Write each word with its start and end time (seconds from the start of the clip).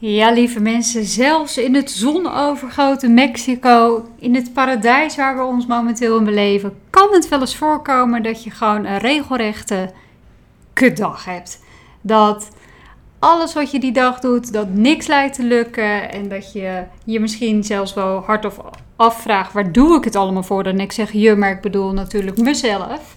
Ja, 0.00 0.30
lieve 0.30 0.60
mensen, 0.60 1.04
zelfs 1.04 1.58
in 1.58 1.74
het 1.74 1.90
zonovergoten 1.90 3.14
Mexico, 3.14 4.08
in 4.18 4.34
het 4.34 4.52
paradijs 4.52 5.16
waar 5.16 5.36
we 5.36 5.42
ons 5.42 5.66
momenteel 5.66 6.18
in 6.18 6.24
beleven, 6.24 6.78
kan 6.90 7.08
het 7.12 7.28
wel 7.28 7.40
eens 7.40 7.56
voorkomen 7.56 8.22
dat 8.22 8.44
je 8.44 8.50
gewoon 8.50 8.84
een 8.84 8.98
regelrechte 8.98 9.90
kutdag 10.72 11.24
hebt. 11.24 11.62
Dat 12.00 12.48
alles 13.18 13.54
wat 13.54 13.70
je 13.70 13.80
die 13.80 13.92
dag 13.92 14.20
doet, 14.20 14.52
dat 14.52 14.68
niks 14.68 15.06
lijkt 15.06 15.34
te 15.34 15.42
lukken 15.42 16.10
en 16.10 16.28
dat 16.28 16.52
je 16.52 16.82
je 17.04 17.20
misschien 17.20 17.64
zelfs 17.64 17.94
wel 17.94 18.20
hardop 18.20 18.78
afvraagt, 18.96 19.52
waar 19.52 19.72
doe 19.72 19.96
ik 19.96 20.04
het 20.04 20.16
allemaal 20.16 20.42
voor? 20.42 20.64
En 20.64 20.80
ik 20.80 20.92
zeg 20.92 21.12
je, 21.12 21.34
maar 21.34 21.50
ik 21.50 21.60
bedoel 21.60 21.92
natuurlijk 21.92 22.36
mezelf. 22.36 23.16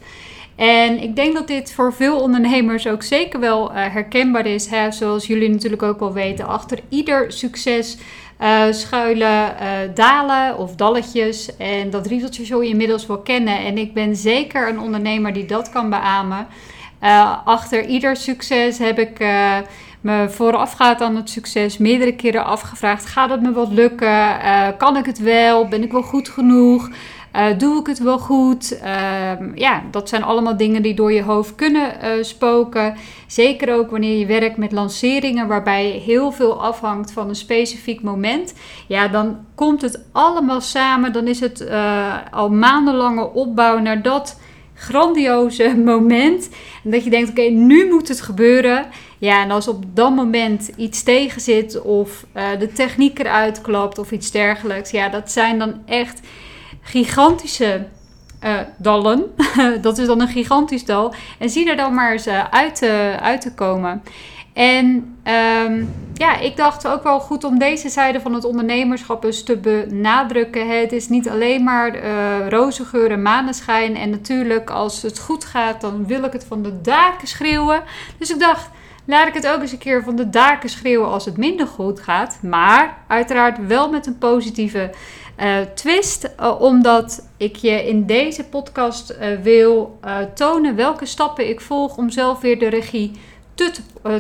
En 0.62 1.02
ik 1.02 1.16
denk 1.16 1.34
dat 1.34 1.48
dit 1.48 1.73
voor 1.73 1.94
veel 1.94 2.20
ondernemers 2.20 2.88
ook 2.88 3.04
zeker 3.04 3.39
wel 3.39 3.71
uh, 3.71 3.77
herkenbaar 3.77 4.46
is. 4.46 4.68
Hè? 4.68 4.91
Zoals 4.91 5.27
jullie 5.27 5.50
natuurlijk 5.50 5.84
ook 5.84 6.00
wel 6.00 6.14
weten, 6.14 6.48
achter 6.48 6.80
ieder 6.89 7.32
succes 7.32 7.98
uh, 8.41 8.63
schuilen 8.72 9.55
uh, 9.62 9.70
dalen 9.95 10.58
of 10.58 10.76
dalletjes. 10.76 11.55
En 11.58 11.89
dat 11.89 12.08
riedeltje 12.08 12.45
zul 12.45 12.62
je 12.62 12.70
inmiddels 12.70 13.05
wel 13.05 13.17
kennen. 13.17 13.58
En 13.58 13.77
ik 13.77 13.94
ben 13.94 14.16
zeker 14.16 14.67
een 14.67 14.80
ondernemer 14.80 15.34
die 15.34 15.45
dat 15.45 15.70
kan 15.70 15.89
beamen. 15.89 16.48
achter 17.45 17.86
ieder 17.86 18.16
succes 18.16 18.78
heb 18.78 19.00
ik 19.00 19.20
me 20.02 20.30
voorafgaand 20.30 21.02
aan 21.02 21.16
het 21.16 21.30
succes 21.30 21.78
meerdere 21.78 22.16
keren 22.16 22.45
afgevraagd: 22.45 23.05
gaat 23.05 23.30
het 23.30 23.41
me 23.41 23.52
wat 23.52 23.72
lukken? 23.72 24.38
kan 24.78 24.98
ik 24.98 25.05
het 25.05 25.20
wel? 25.20 25.67
Ben 25.67 25.84
ik 25.84 25.91
wel 25.91 26.02
goed 26.02 26.30
genoeg? 26.30 26.89
Uh, 27.35 27.58
doe 27.58 27.80
ik 27.80 27.88
het 27.88 27.99
wel 27.99 28.20
goed? 28.20 28.77
Uh, 28.84 29.31
ja, 29.55 29.84
dat 29.91 30.09
zijn 30.09 30.23
allemaal 30.23 30.58
dingen 30.58 30.81
die 30.81 30.94
door 30.94 31.12
je 31.12 31.23
hoofd 31.23 31.55
kunnen 31.55 31.91
uh, 32.03 32.23
spoken. 32.23 32.95
Zeker 33.27 33.73
ook 33.73 33.89
wanneer 33.89 34.17
je 34.17 34.26
werkt 34.26 34.58
met 34.58 34.72
lanceringen, 34.72 35.48
waarbij 35.48 35.86
heel 35.86 36.31
veel 36.31 36.62
afhangt 36.63 37.12
van 37.12 37.30
een 37.30 37.36
specifiek 37.36 38.02
moment. 38.02 38.53
Ja, 38.88 39.08
dan 39.08 39.38
komt 39.55 39.81
het 39.81 40.05
allemaal 40.12 40.61
samen. 40.61 41.14
Dan 41.14 41.28
is 41.28 41.39
het 41.39 41.61
eh, 41.67 42.16
al 42.31 42.50
maandenlange 42.50 43.34
opbouw 43.34 43.80
naar 43.80 44.02
dat 44.02 44.39
grandioze 44.73 45.75
moment. 45.86 46.50
En 46.84 46.91
dat 46.91 47.03
je 47.03 47.09
denkt: 47.09 47.30
oké, 47.30 47.41
nu 47.41 47.89
moet 47.89 48.08
het 48.08 48.22
gebeuren. 48.22 48.86
Ja, 49.17 49.44
en 49.44 49.52
als 49.52 49.67
op 49.67 49.84
dat 49.94 50.16
moment 50.16 50.72
iets 50.78 51.03
tegen 51.03 51.41
zit, 51.41 51.81
of 51.81 52.25
de 52.59 52.72
techniek 52.73 53.19
eruit 53.19 53.61
klapt, 53.61 53.97
of 53.97 54.11
iets 54.11 54.31
dergelijks. 54.31 54.91
Ja, 54.91 55.09
dat 55.09 55.31
zijn 55.31 55.59
dan 55.59 55.73
echt 55.86 56.22
gigantische 56.82 57.86
uh, 58.44 58.60
dallen. 58.78 59.24
dat 59.82 59.98
is 59.98 60.08
dan 60.08 60.22
een 60.22 60.28
gigantisch 60.28 60.86
dal. 60.86 61.14
En 61.40 61.50
zie 61.50 61.70
er 61.70 61.78
dan 61.78 61.94
maar 61.94 62.12
eens 62.12 62.28
uh, 62.28 62.44
uit, 62.50 62.76
te, 62.76 63.18
uit 63.22 63.42
te 63.42 63.54
komen. 63.54 64.04
En 64.54 65.18
um, 65.66 65.94
ja, 66.14 66.38
ik 66.38 66.58
dacht 66.58 66.88
ook 66.88 67.04
wel 67.04 67.20
goed 67.20 67.44
om 67.44 67.59
deze 67.59 67.90
zijde 67.90 68.20
van 68.20 68.34
het 68.34 68.46
ondernemerschap 68.46 69.24
eens 69.24 69.44
te 69.44 69.58
benadrukken. 69.58 70.80
Het 70.80 70.92
is 70.92 71.09
niet 71.09 71.30
alleen 71.30 71.64
maar 71.64 71.96
uh, 71.96 72.50
roze 72.50 72.86
geur 72.86 73.12
en 73.12 73.22
maneschijn. 73.22 73.96
En 73.96 74.09
natuurlijk, 74.09 74.70
als 74.70 75.02
het 75.02 75.20
goed 75.20 75.46
gaat, 75.46 75.82
dan 75.82 76.08
wil 76.08 76.24
ik 76.24 76.34
het 76.34 76.46
van 76.48 76.64
de 76.64 76.82
daken 76.82 77.28
schreeuwen. 77.28 77.84
Dus 78.18 78.30
ik 78.30 78.40
dacht, 78.40 78.70
laat 79.06 79.28
ik 79.28 79.34
het 79.34 79.48
ook 79.48 79.62
eens 79.62 79.72
een 79.72 79.78
keer 79.78 80.04
van 80.04 80.16
de 80.16 80.30
daken 80.30 80.70
schreeuwen 80.70 81.09
als 81.09 81.26
het 81.26 81.38
minder 81.38 81.68
goed 81.68 82.00
gaat. 82.00 82.38
Maar 82.42 82.98
uiteraard 83.08 83.68
wel 83.68 83.90
met 83.90 84.06
een 84.06 84.18
positieve 84.18 84.92
uh, 85.42 85.58
twist, 85.75 86.34
uh, 86.39 86.61
omdat 86.61 87.28
ik 87.38 87.56
je 87.56 87.88
in 87.88 88.06
deze 88.06 88.44
podcast 88.44 89.11
uh, 89.11 89.42
wil 89.42 90.00
tonen 90.34 90.75
welke 90.75 91.06
stappen 91.06 91.50
ik 91.50 91.61
volg 91.61 91.97
om 91.97 92.09
zelf 92.09 92.42
weer 92.42 92.59
de 92.59 92.67
regie 92.67 93.11
te, 93.53 93.72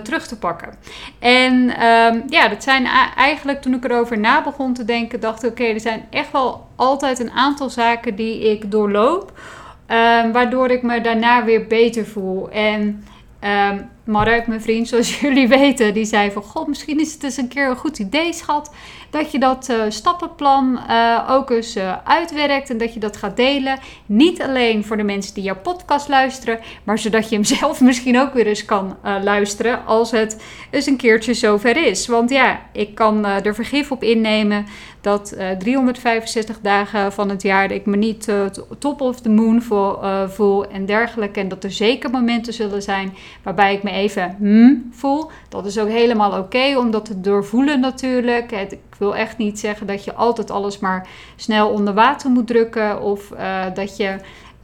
terug 0.03 0.27
te 0.27 0.37
pakken. 0.37 0.73
En 1.19 1.83
um, 1.85 2.23
ja, 2.27 2.47
dat 2.47 2.63
zijn 2.63 2.85
eigenlijk 3.15 3.61
toen 3.61 3.73
ik 3.73 3.83
erover 3.83 4.19
na 4.19 4.43
begon 4.43 4.73
te 4.73 4.85
denken, 4.85 5.19
dacht 5.19 5.43
ik: 5.43 5.51
oké, 5.51 5.63
er 5.63 5.79
zijn 5.79 6.05
echt 6.09 6.31
wel 6.31 6.67
altijd 6.75 7.19
een 7.19 7.31
aantal 7.31 7.69
zaken 7.69 8.15
die 8.15 8.51
ik 8.51 8.71
doorloop, 8.71 9.39
um, 9.87 10.31
waardoor 10.31 10.69
ik 10.69 10.81
me 10.81 11.01
daarna 11.01 11.43
weer 11.43 11.67
beter 11.67 12.05
voel. 12.05 12.49
En 12.49 13.05
um, 13.43 13.89
Mark, 14.03 14.47
mijn 14.47 14.61
vriend, 14.61 14.87
zoals 14.87 15.19
jullie 15.21 15.47
weten, 15.47 15.93
die 15.93 16.05
zei 16.05 16.31
van... 16.31 16.43
God, 16.43 16.67
misschien 16.67 16.99
is 16.99 17.13
het 17.13 17.23
eens 17.23 17.37
een 17.37 17.47
keer 17.47 17.69
een 17.69 17.75
goed 17.75 17.99
idee, 17.99 18.33
schat... 18.33 18.71
dat 19.09 19.31
je 19.31 19.39
dat 19.39 19.69
uh, 19.69 19.83
stappenplan 19.89 20.79
uh, 20.89 21.27
ook 21.29 21.49
eens 21.49 21.75
uh, 21.75 21.97
uitwerkt 22.03 22.69
en 22.69 22.77
dat 22.77 22.93
je 22.93 22.99
dat 22.99 23.17
gaat 23.17 23.37
delen. 23.37 23.79
Niet 24.05 24.41
alleen 24.41 24.85
voor 24.85 24.97
de 24.97 25.03
mensen 25.03 25.33
die 25.33 25.43
jouw 25.43 25.61
podcast 25.63 26.07
luisteren... 26.07 26.59
maar 26.83 26.99
zodat 26.99 27.29
je 27.29 27.35
hem 27.35 27.43
zelf 27.59 27.81
misschien 27.81 28.19
ook 28.19 28.33
weer 28.33 28.47
eens 28.47 28.65
kan 28.65 28.97
luisteren... 29.23 29.85
als 29.85 30.11
het 30.11 30.43
eens 30.71 30.85
een 30.85 30.97
keertje 30.97 31.33
zover 31.33 31.85
is. 31.85 32.07
Want 32.07 32.29
ja, 32.29 32.61
ik 32.73 32.95
kan 32.95 33.25
er 33.25 33.55
vergif 33.55 33.91
op 33.91 34.03
innemen 34.03 34.65
dat 35.01 35.35
365 35.59 36.59
dagen 36.61 37.13
van 37.13 37.29
het 37.29 37.41
jaar... 37.41 37.71
ik 37.71 37.85
me 37.85 37.97
niet 37.97 38.31
top 38.79 39.01
of 39.01 39.21
the 39.21 39.29
moon 39.29 39.61
voel, 39.61 39.97
voel 40.27 40.67
en 40.67 40.85
dergelijke... 40.85 41.39
en 41.39 41.47
dat 41.47 41.63
er 41.63 41.71
zeker 41.71 42.09
momenten 42.09 42.53
zullen 42.53 42.81
zijn 42.81 43.15
waarbij 43.43 43.73
ik 43.73 43.83
me 43.83 43.90
even 43.91 44.35
hmm 44.39 44.89
voel. 44.91 45.31
Dat 45.49 45.65
is 45.65 45.79
ook 45.79 45.87
helemaal 45.87 46.39
oké 46.39 46.77
om 46.77 46.91
dat 46.91 47.11
doorvoelen 47.15 47.79
natuurlijk. 47.79 48.51
ik 48.51 48.95
wil 48.97 49.15
echt 49.15 49.37
niet 49.37 49.59
zeggen 49.59 49.87
dat 49.87 50.03
je 50.03 50.13
altijd 50.13 50.51
alles 50.51 50.79
maar 50.79 51.07
snel 51.35 51.69
onder 51.69 51.93
water 51.93 52.29
moet 52.29 52.47
drukken 52.47 53.01
of 53.01 53.31
uh, 53.31 53.65
dat 53.73 53.97
je 53.97 54.15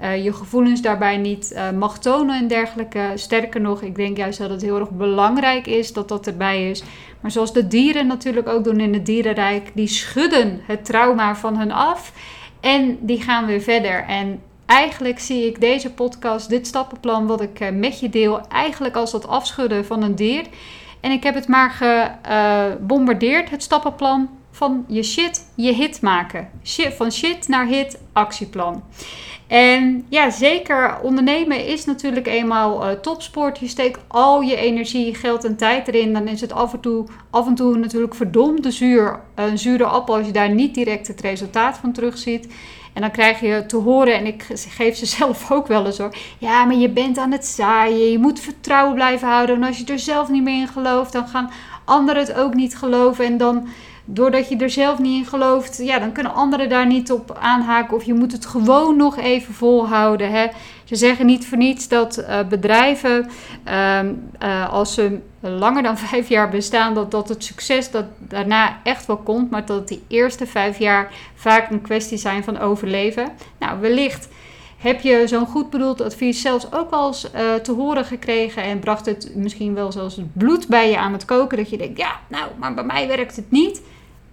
uh, 0.01 0.23
je 0.23 0.33
gevoelens 0.33 0.81
daarbij 0.81 1.17
niet 1.17 1.51
uh, 1.53 1.71
mag 1.71 1.99
tonen 1.99 2.39
en 2.39 2.47
dergelijke. 2.47 3.11
Sterker 3.15 3.61
nog, 3.61 3.81
ik 3.81 3.95
denk 3.95 4.17
juist 4.17 4.39
dat 4.39 4.49
het 4.49 4.61
heel 4.61 4.79
erg 4.79 4.89
belangrijk 4.89 5.67
is 5.67 5.94
dat 5.94 6.07
dat 6.07 6.27
erbij 6.27 6.69
is. 6.69 6.83
Maar 7.19 7.31
zoals 7.31 7.53
de 7.53 7.67
dieren 7.67 8.07
natuurlijk 8.07 8.47
ook 8.47 8.63
doen 8.63 8.79
in 8.79 8.94
het 8.94 9.05
dierenrijk, 9.05 9.71
die 9.73 9.88
schudden 9.88 10.59
het 10.63 10.85
trauma 10.85 11.35
van 11.35 11.57
hun 11.57 11.71
af 11.71 12.11
en 12.59 12.97
die 13.01 13.21
gaan 13.21 13.45
weer 13.45 13.61
verder. 13.61 14.03
En 14.03 14.41
Eigenlijk 14.67 15.19
zie 15.19 15.45
ik 15.45 15.61
deze 15.61 15.94
podcast, 15.94 16.50
dit 16.50 16.67
stappenplan 16.67 17.28
wat 17.28 17.41
ik 17.41 17.59
eh, 17.59 17.69
met 17.69 18.00
je 18.00 18.09
deel, 18.09 18.47
eigenlijk 18.47 18.95
als 18.95 19.11
dat 19.11 19.28
afschudden 19.28 19.85
van 19.85 20.01
een 20.01 20.16
dier. 20.16 20.45
En 21.00 21.11
ik 21.11 21.23
heb 21.23 21.35
het 21.35 21.47
maar 21.47 21.69
gebombardeerd, 21.69 23.50
het 23.50 23.63
stappenplan 23.63 24.29
van 24.51 24.85
je 24.88 25.03
shit 25.03 25.45
je 25.56 25.73
hit 25.73 26.01
maken. 26.01 26.50
Shit, 26.63 26.94
van 26.94 27.11
shit 27.11 27.47
naar 27.47 27.66
hit 27.66 28.00
actieplan. 28.13 28.83
En 29.47 30.06
ja, 30.09 30.29
zeker 30.29 31.00
ondernemen 31.01 31.66
is 31.66 31.85
natuurlijk 31.85 32.27
eenmaal 32.27 32.83
uh, 32.83 32.91
topsport. 32.91 33.59
Je 33.59 33.67
steekt 33.67 34.00
al 34.07 34.41
je 34.41 34.56
energie, 34.56 35.16
geld 35.16 35.44
en 35.44 35.57
tijd 35.57 35.88
erin. 35.88 36.13
Dan 36.13 36.27
is 36.27 36.41
het 36.41 36.53
af 36.53 36.73
en 36.73 36.79
toe, 36.79 37.06
af 37.29 37.47
en 37.47 37.56
toe 37.56 37.77
natuurlijk 37.77 38.16
verdomde 38.16 38.72
zuur. 38.72 39.19
Een 39.35 39.57
zure 39.57 39.85
appel 39.85 40.16
als 40.16 40.25
je 40.25 40.31
daar 40.31 40.53
niet 40.53 40.75
direct 40.75 41.07
het 41.07 41.22
resultaat 41.22 41.77
van 41.77 41.91
terugziet. 41.91 42.53
En 42.97 43.03
dan 43.03 43.12
krijg 43.12 43.40
je 43.40 43.66
te 43.66 43.75
horen, 43.75 44.13
en 44.13 44.25
ik 44.25 44.46
geef 44.69 44.96
ze 44.96 45.06
zelf 45.18 45.52
ook 45.52 45.68
wel 45.68 45.85
eens 45.85 45.97
hoor. 45.97 46.16
Ja, 46.38 46.66
maar 46.66 46.75
je 46.75 46.90
bent 46.90 47.18
aan 47.18 47.31
het 47.31 47.46
zaaien. 47.46 48.12
Je 48.12 48.19
moet 48.19 48.40
vertrouwen 48.40 48.96
blijven 48.96 49.28
houden. 49.28 49.56
En 49.56 49.63
als 49.63 49.78
je 49.78 49.85
er 49.85 50.00
zelf 50.00 50.30
niet 50.30 50.44
meer 50.44 50.62
in 50.62 50.68
gelooft, 50.68 51.12
dan 51.12 51.28
gaan 51.28 51.52
anderen 51.86 52.22
het 52.22 52.34
ook 52.34 52.53
niet 52.53 52.78
geloven. 52.78 53.25
En 53.25 53.38
dan, 53.38 53.68
doordat 54.06 54.50
je 54.50 54.57
er 54.57 54.69
zelf 54.69 55.00
niet 55.00 55.19
in 55.19 55.25
gelooft, 55.25 55.78
ja, 55.78 56.00
dan 56.00 56.12
kunnen 56.12 56.34
anderen 56.34 56.69
daar 56.69 56.88
niet 56.88 57.12
op 57.12 57.38
aanhaken. 57.41 57.96
Of 57.96 58.03
je 58.03 58.13
moet 58.13 58.31
het 58.31 58.46
gewoon 58.46 58.97
nog 58.97 59.18
even 59.18 59.53
volhouden. 59.53 60.31
Hè? 60.31 60.47
Ze 60.88 60.96
zeggen 60.96 61.25
niet 61.25 61.48
voor 61.48 61.58
niets 61.58 61.88
dat 61.88 62.18
uh, 62.18 62.40
bedrijven, 62.50 63.30
uh, 63.68 64.00
uh, 64.44 64.70
als 64.74 64.94
ze 64.94 65.20
langer 65.40 65.84
dan 65.84 65.98
vijf 66.08 66.30
jaar 66.30 66.50
bestaan, 66.50 66.94
dat, 66.94 67.12
dat 67.12 67.30
het 67.30 67.44
succes 67.44 67.92
dat 67.92 68.06
daarna 68.20 68.80
echt 68.84 69.06
wel 69.06 69.18
komt, 69.18 69.50
maar 69.50 69.66
dat 69.66 69.88
die 69.88 70.03
eerste 70.08 70.46
vijf 70.46 70.80
jaar 70.80 71.12
vaak 71.36 71.70
een 71.70 71.81
kwestie 71.81 72.18
zijn 72.18 72.44
van 72.44 72.59
overleven. 72.59 73.31
Nou, 73.59 73.80
wellicht 73.80 74.28
heb 74.78 75.02
je 75.02 75.28
zo'n 75.28 75.46
goed 75.46 75.70
bedoeld 75.70 76.02
advies 76.02 76.42
zelfs 76.42 76.72
ook 76.74 76.92
al 76.92 77.08
eens 77.08 77.25
uh, 77.36 77.54
te 77.54 77.72
horen 77.72 78.06
gekregen 78.06 78.64
en 78.64 78.80
bracht 78.80 79.06
het 79.06 79.31
misschien 79.36 79.74
wel 79.74 79.92
zelfs 79.92 80.16
het 80.16 80.34
bloed 80.34 80.68
bij 80.68 80.90
je 80.90 80.98
aan 80.98 81.14
het 81.14 81.25
koken, 81.25 81.58
dat 81.58 81.69
je 81.69 81.78
denkt, 81.78 81.98
ja, 81.98 82.19
nou, 82.28 82.52
maar 82.59 82.74
bij 82.74 82.84
mij 82.84 83.08
werkt 83.08 83.36
het 83.36 83.52
niet. 83.52 83.81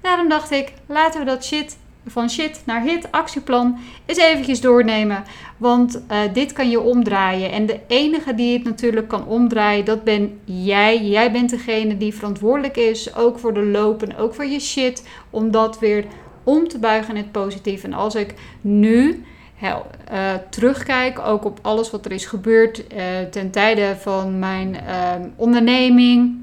Daarom 0.01 0.29
dacht 0.29 0.51
ik, 0.51 0.73
laten 0.87 1.21
we 1.21 1.27
dat 1.27 1.45
shit 1.45 1.77
van 2.07 2.31
shit 2.31 2.63
naar 2.67 2.83
hit 2.83 3.13
actieplan 3.13 3.79
eens 4.07 4.19
eventjes 4.19 4.61
doornemen. 4.61 5.25
Want 5.57 6.03
uh, 6.11 6.19
dit 6.33 6.53
kan 6.53 6.71
je 6.71 6.81
omdraaien. 6.81 7.53
En 7.53 7.67
de 7.67 7.81
enige 7.87 8.35
die 8.35 8.53
het 8.53 8.65
natuurlijk 8.65 9.09
kan 9.09 9.27
omdraaien, 9.27 9.85
dat 9.85 10.05
ben 10.05 10.41
jij. 10.45 11.05
Jij 11.05 11.33
bent 11.33 11.51
degene 11.51 11.97
die 11.97 12.15
verantwoordelijk 12.15 12.77
is, 12.77 13.15
ook 13.17 13.39
voor 13.39 13.55
de 13.55 13.65
loop 13.65 14.03
en 14.03 14.17
ook 14.17 14.35
voor 14.35 14.47
je 14.47 14.61
shit, 14.61 15.09
om 15.31 15.51
dat 15.51 15.79
weer 15.79 16.05
om 16.45 16.69
te 16.69 16.79
buigen 16.79 17.17
in 17.17 17.23
het 17.23 17.33
positief. 17.33 17.85
En 17.85 17.93
als 17.93 18.15
ik 18.15 18.35
nu 18.61 19.25
uh, 19.63 20.35
terugkijk, 20.51 21.19
ook 21.19 21.45
op 21.45 21.59
alles 21.63 21.91
wat 21.91 22.05
er 22.05 22.13
is 22.13 22.27
gebeurd 22.27 22.79
uh, 22.79 23.05
ten 23.31 23.51
tijde 23.51 23.97
van 24.01 24.39
mijn 24.39 24.77
ehm, 24.77 25.29
onderneming, 25.37 26.37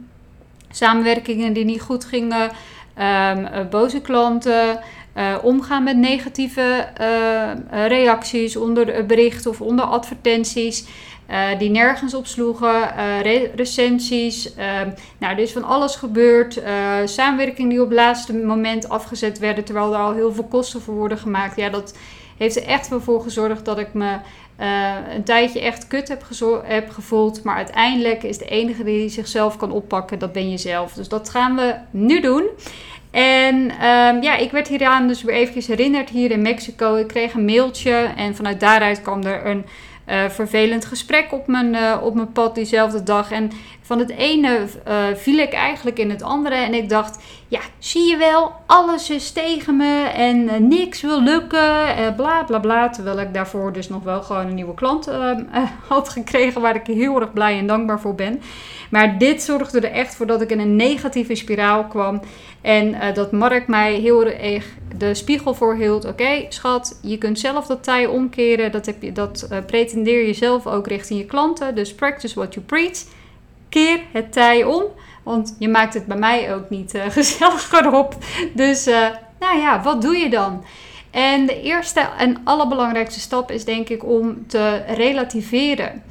samenwerkingen 0.69 1.53
die 1.53 1.65
niet 1.65 1.81
goed 1.81 2.05
gingen, 2.05 2.51
um, 2.99 3.69
boze 3.69 4.01
klanten, 4.01 4.79
uh, 5.17 5.37
omgaan 5.43 5.83
met 5.83 5.97
negatieve 5.97 6.87
uh, 7.01 7.87
reacties 7.87 8.55
onder 8.55 9.05
berichten 9.05 9.51
of 9.51 9.61
onder 9.61 9.85
advertenties. 9.85 10.85
die 11.57 11.69
nergens 11.69 12.13
op 12.13 12.25
sloegen, 12.25 12.81
re 13.21 13.51
recensies. 13.55 14.55
Ehm, 14.55 14.89
nou, 15.17 15.33
er 15.33 15.39
is 15.39 15.51
van 15.51 15.63
alles 15.63 15.95
gebeurd. 15.95 16.61
samenwerking 17.05 17.69
die 17.69 17.81
op 17.81 17.87
het 17.87 17.97
laatste 17.97 18.33
moment 18.33 18.89
afgezet 18.89 19.39
werden, 19.39 19.63
terwijl 19.63 19.93
er 19.93 19.99
al 19.99 20.13
heel 20.13 20.33
veel 20.33 20.47
kosten 20.47 20.81
voor 20.81 20.93
worden 20.93 21.17
gemaakt. 21.17 21.55
Ja, 21.55 21.69
dat 21.69 21.93
heeft 22.37 22.55
er 22.55 22.65
echt 22.65 22.87
wel 22.87 23.01
voor 23.01 23.21
gezorgd 23.21 23.65
dat 23.65 23.79
ik 23.79 23.93
me 23.93 24.17
een 25.15 25.23
tijdje 25.23 25.61
echt 25.61 25.87
kut 25.87 26.07
heb, 26.07 26.23
gevoeld. 26.89 27.43
Maar 27.43 27.55
uiteindelijk 27.55 28.23
is 28.23 28.37
de 28.37 28.45
enige 28.45 28.83
die 28.83 29.09
zichzelf 29.09 29.57
kan 29.57 29.71
oppakken, 29.71 30.19
dat 30.19 30.31
ben 30.31 30.49
je 30.49 30.57
zelf. 30.57 30.93
Dus 30.93 31.07
dat 31.07 31.29
gaan 31.29 31.55
we 31.55 31.75
nu 31.91 32.21
doen. 32.21 32.43
En 33.11 33.55
um, 33.55 34.21
ja, 34.21 34.35
ik 34.37 34.51
werd 34.51 34.67
hieraan 34.67 35.07
dus 35.07 35.23
weer 35.23 35.35
eventjes 35.35 35.67
herinnerd 35.67 36.09
hier 36.09 36.31
in 36.31 36.41
Mexico. 36.41 36.95
Ik 36.95 37.07
kreeg 37.07 37.33
een 37.33 37.45
mailtje 37.45 38.11
en 38.15 38.35
vanuit 38.35 38.59
daaruit 38.59 39.01
kwam 39.01 39.23
er 39.23 39.45
een 39.45 39.65
uh, 40.09 40.29
vervelend 40.29 40.85
gesprek 40.85 41.31
op 41.31 41.47
mijn, 41.47 41.73
uh, 41.73 41.97
op 42.03 42.15
mijn 42.15 42.31
pad 42.31 42.55
diezelfde 42.55 43.03
dag. 43.03 43.31
En 43.31 43.51
van 43.91 43.99
het 43.99 44.09
ene 44.09 44.59
uh, 44.87 45.03
viel 45.15 45.37
ik 45.37 45.53
eigenlijk 45.53 45.99
in 45.99 46.09
het 46.09 46.21
andere. 46.21 46.55
En 46.55 46.73
ik 46.73 46.89
dacht, 46.89 47.23
ja, 47.47 47.59
zie 47.77 48.09
je 48.09 48.17
wel, 48.17 48.51
alles 48.65 49.09
is 49.09 49.31
tegen 49.31 49.77
me 49.77 50.03
en 50.03 50.67
niks 50.67 51.01
wil 51.01 51.21
lukken, 51.21 52.15
bla 52.15 52.43
bla 52.43 52.59
bla. 52.59 52.89
Terwijl 52.89 53.19
ik 53.19 53.33
daarvoor 53.33 53.73
dus 53.73 53.89
nog 53.89 54.03
wel 54.03 54.21
gewoon 54.21 54.47
een 54.47 54.53
nieuwe 54.53 54.73
klant 54.73 55.09
had 55.89 56.09
gekregen, 56.09 56.61
waar 56.61 56.75
ik 56.75 56.87
heel 56.87 57.21
erg 57.21 57.33
blij 57.33 57.57
en 57.57 57.67
dankbaar 57.67 57.99
voor 57.99 58.15
ben. 58.15 58.41
Maar 58.89 59.17
dit 59.17 59.43
zorgde 59.43 59.79
er 59.79 59.91
echt 59.91 60.15
voor 60.15 60.25
dat 60.25 60.41
ik 60.41 60.49
in 60.49 60.59
een 60.59 60.75
negatieve 60.75 61.35
spiraal 61.35 61.83
kwam. 61.83 62.21
En 62.61 63.13
dat 63.13 63.31
Mark 63.31 63.67
mij 63.67 63.93
heel 63.93 64.25
erg 64.25 64.65
de 64.97 65.13
spiegel 65.13 65.53
voor 65.53 65.75
hield. 65.75 66.05
Oké, 66.05 66.45
schat, 66.49 66.99
je 67.01 67.17
kunt 67.17 67.39
zelf 67.39 67.65
dat 67.65 67.83
tij 67.83 68.05
omkeren. 68.05 68.71
Dat, 68.71 68.85
heb 68.85 69.01
je, 69.01 69.11
dat 69.11 69.47
pretendeer 69.65 70.25
je 70.25 70.33
zelf 70.33 70.67
ook 70.67 70.87
richting 70.87 71.19
je 71.19 71.25
klanten. 71.25 71.75
Dus 71.75 71.95
practice 71.95 72.35
what 72.35 72.53
you 72.53 72.65
preach 72.65 73.03
keer 73.71 73.99
het 74.11 74.31
tij 74.31 74.63
om. 74.63 74.83
Want 75.23 75.55
je 75.59 75.69
maakt 75.69 75.93
het 75.93 76.05
bij 76.05 76.17
mij 76.17 76.55
ook 76.55 76.69
niet 76.69 76.95
uh, 76.95 77.03
gezelliger 77.19 77.93
op. 77.93 78.15
Dus 78.53 78.87
uh, 78.87 79.07
nou 79.39 79.59
ja, 79.59 79.81
wat 79.81 80.01
doe 80.01 80.17
je 80.17 80.29
dan? 80.29 80.63
En 81.11 81.45
de 81.45 81.61
eerste 81.61 81.99
en 82.17 82.41
allerbelangrijkste 82.43 83.19
stap 83.19 83.51
is 83.51 83.65
denk 83.65 83.89
ik 83.89 84.05
om 84.05 84.47
te 84.47 84.83
relativeren. 84.87 86.03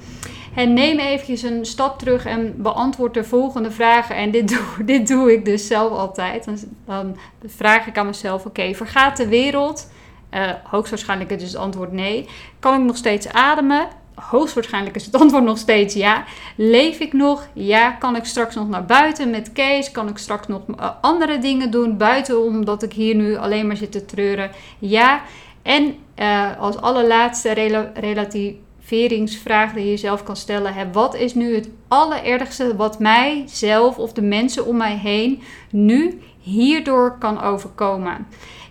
En 0.54 0.72
neem 0.72 0.98
eventjes 0.98 1.42
een 1.42 1.64
stap 1.64 1.98
terug 1.98 2.24
en 2.24 2.62
beantwoord 2.62 3.14
de 3.14 3.24
volgende 3.24 3.70
vragen. 3.70 4.16
En 4.16 4.30
dit 4.30 4.48
doe, 4.54 4.84
dit 4.84 5.08
doe 5.08 5.32
ik 5.32 5.44
dus 5.44 5.66
zelf 5.66 5.90
altijd. 5.92 6.44
Dan, 6.44 6.58
dan 6.86 7.16
vraag 7.46 7.86
ik 7.86 7.98
aan 7.98 8.06
mezelf: 8.06 8.44
oké, 8.44 8.74
vergaat 8.74 9.16
de 9.16 9.28
wereld? 9.28 9.90
Uh, 10.34 10.50
hoogstwaarschijnlijk 10.64 11.30
is 11.30 11.42
het 11.42 11.56
antwoord 11.56 11.92
nee. 11.92 12.28
Kan 12.58 12.80
ik 12.80 12.86
nog 12.86 12.96
steeds 12.96 13.28
ademen? 13.28 13.88
Hoogstwaarschijnlijk 14.20 14.96
is 14.96 15.06
het 15.06 15.20
antwoord 15.20 15.44
nog 15.44 15.58
steeds 15.58 15.94
ja. 15.94 16.24
Leef 16.56 16.98
ik 16.98 17.12
nog? 17.12 17.48
Ja. 17.52 17.90
Kan 17.90 18.16
ik 18.16 18.24
straks 18.24 18.54
nog 18.54 18.68
naar 18.68 18.84
buiten 18.84 19.30
met 19.30 19.52
Kees? 19.52 19.90
Kan 19.90 20.08
ik 20.08 20.18
straks 20.18 20.46
nog 20.46 20.62
eh, 20.78 20.90
andere 21.00 21.38
dingen 21.38 21.70
doen 21.70 21.96
buiten 21.96 22.42
omdat 22.42 22.82
ik 22.82 22.92
hier 22.92 23.14
nu 23.14 23.36
alleen 23.36 23.66
maar 23.66 23.76
zit 23.76 23.92
te 23.92 24.04
treuren? 24.04 24.50
Ja. 24.78 25.22
En 25.62 25.96
uh, 26.16 26.58
als 26.58 26.76
allerlaatste 26.76 27.52
relativeringsvraag 27.94 29.72
die 29.72 29.84
je 29.84 29.90
jezelf 29.90 30.22
kan 30.22 30.36
stellen: 30.36 30.74
hè, 30.74 30.92
wat 30.92 31.14
is 31.14 31.34
nu 31.34 31.54
het 31.54 31.68
allerergste 31.88 32.76
wat 32.76 32.98
mij 32.98 33.44
zelf 33.46 33.98
of 33.98 34.12
de 34.12 34.22
mensen 34.22 34.66
om 34.66 34.76
mij 34.76 34.96
heen 34.96 35.42
nu 35.70 36.20
hierdoor 36.40 37.18
kan 37.18 37.42
overkomen? 37.42 38.26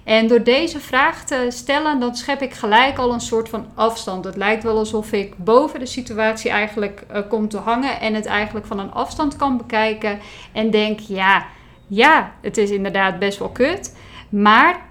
En 0.09 0.27
door 0.27 0.43
deze 0.43 0.79
vraag 0.79 1.25
te 1.25 1.45
stellen, 1.49 1.99
dan 1.99 2.15
schep 2.15 2.41
ik 2.41 2.53
gelijk 2.53 2.97
al 2.97 3.13
een 3.13 3.21
soort 3.21 3.49
van 3.49 3.65
afstand. 3.75 4.25
Het 4.25 4.35
lijkt 4.35 4.63
wel 4.63 4.77
alsof 4.77 5.11
ik 5.11 5.37
boven 5.37 5.79
de 5.79 5.85
situatie 5.85 6.51
eigenlijk 6.51 7.03
uh, 7.11 7.19
kom 7.29 7.49
te 7.49 7.57
hangen 7.57 7.99
en 7.99 8.13
het 8.13 8.25
eigenlijk 8.25 8.65
van 8.65 8.79
een 8.79 8.91
afstand 8.91 9.35
kan 9.35 9.57
bekijken. 9.57 10.19
En 10.53 10.71
denk, 10.71 10.99
ja, 10.99 11.45
ja, 11.87 12.31
het 12.41 12.57
is 12.57 12.69
inderdaad 12.69 13.19
best 13.19 13.39
wel 13.39 13.49
kut. 13.49 13.95
Maar 14.29 14.81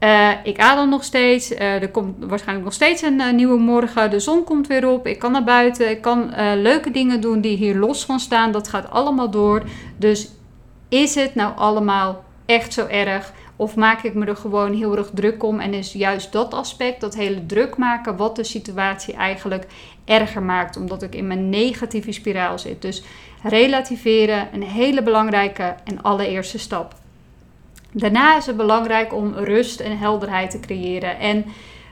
uh, 0.00 0.30
ik 0.42 0.58
adem 0.58 0.88
nog 0.88 1.04
steeds. 1.04 1.52
Uh, 1.52 1.82
er 1.82 1.90
komt 1.90 2.16
waarschijnlijk 2.18 2.64
nog 2.64 2.74
steeds 2.74 3.02
een 3.02 3.36
nieuwe 3.36 3.58
morgen. 3.58 4.10
De 4.10 4.20
zon 4.20 4.44
komt 4.44 4.66
weer 4.66 4.88
op. 4.88 5.06
Ik 5.06 5.18
kan 5.18 5.32
naar 5.32 5.44
buiten. 5.44 5.90
Ik 5.90 6.00
kan 6.00 6.32
leuke 6.56 6.90
dingen 6.90 7.20
doen 7.20 7.40
die 7.40 7.56
hier 7.56 7.76
los 7.76 8.04
van 8.04 8.20
staan. 8.20 8.52
Dat 8.52 8.68
gaat 8.68 8.90
allemaal 8.90 9.30
door. 9.30 9.62
Dus 9.96 10.30
is 10.88 11.14
het 11.14 11.34
nou 11.34 11.56
allemaal 11.56 12.24
echt 12.46 12.72
zo 12.72 12.86
erg? 12.86 13.32
Of 13.60 13.76
maak 13.76 14.02
ik 14.02 14.14
me 14.14 14.26
er 14.26 14.36
gewoon 14.36 14.72
heel 14.72 14.96
erg 14.96 15.10
druk 15.14 15.42
om 15.42 15.60
en 15.60 15.74
is 15.74 15.92
juist 15.92 16.32
dat 16.32 16.54
aspect, 16.54 17.00
dat 17.00 17.14
hele 17.14 17.46
druk 17.46 17.76
maken, 17.76 18.16
wat 18.16 18.36
de 18.36 18.44
situatie 18.44 19.14
eigenlijk 19.14 19.66
erger 20.04 20.42
maakt, 20.42 20.76
omdat 20.76 21.02
ik 21.02 21.14
in 21.14 21.26
mijn 21.26 21.48
negatieve 21.48 22.12
spiraal 22.12 22.58
zit. 22.58 22.82
Dus 22.82 23.02
relativeren, 23.42 24.48
een 24.52 24.62
hele 24.62 25.02
belangrijke 25.02 25.74
en 25.84 26.02
allereerste 26.02 26.58
stap. 26.58 26.94
Daarna 27.92 28.36
is 28.36 28.46
het 28.46 28.56
belangrijk 28.56 29.14
om 29.14 29.34
rust 29.34 29.80
en 29.80 29.98
helderheid 29.98 30.50
te 30.50 30.60
creëren. 30.60 31.18
En 31.18 31.44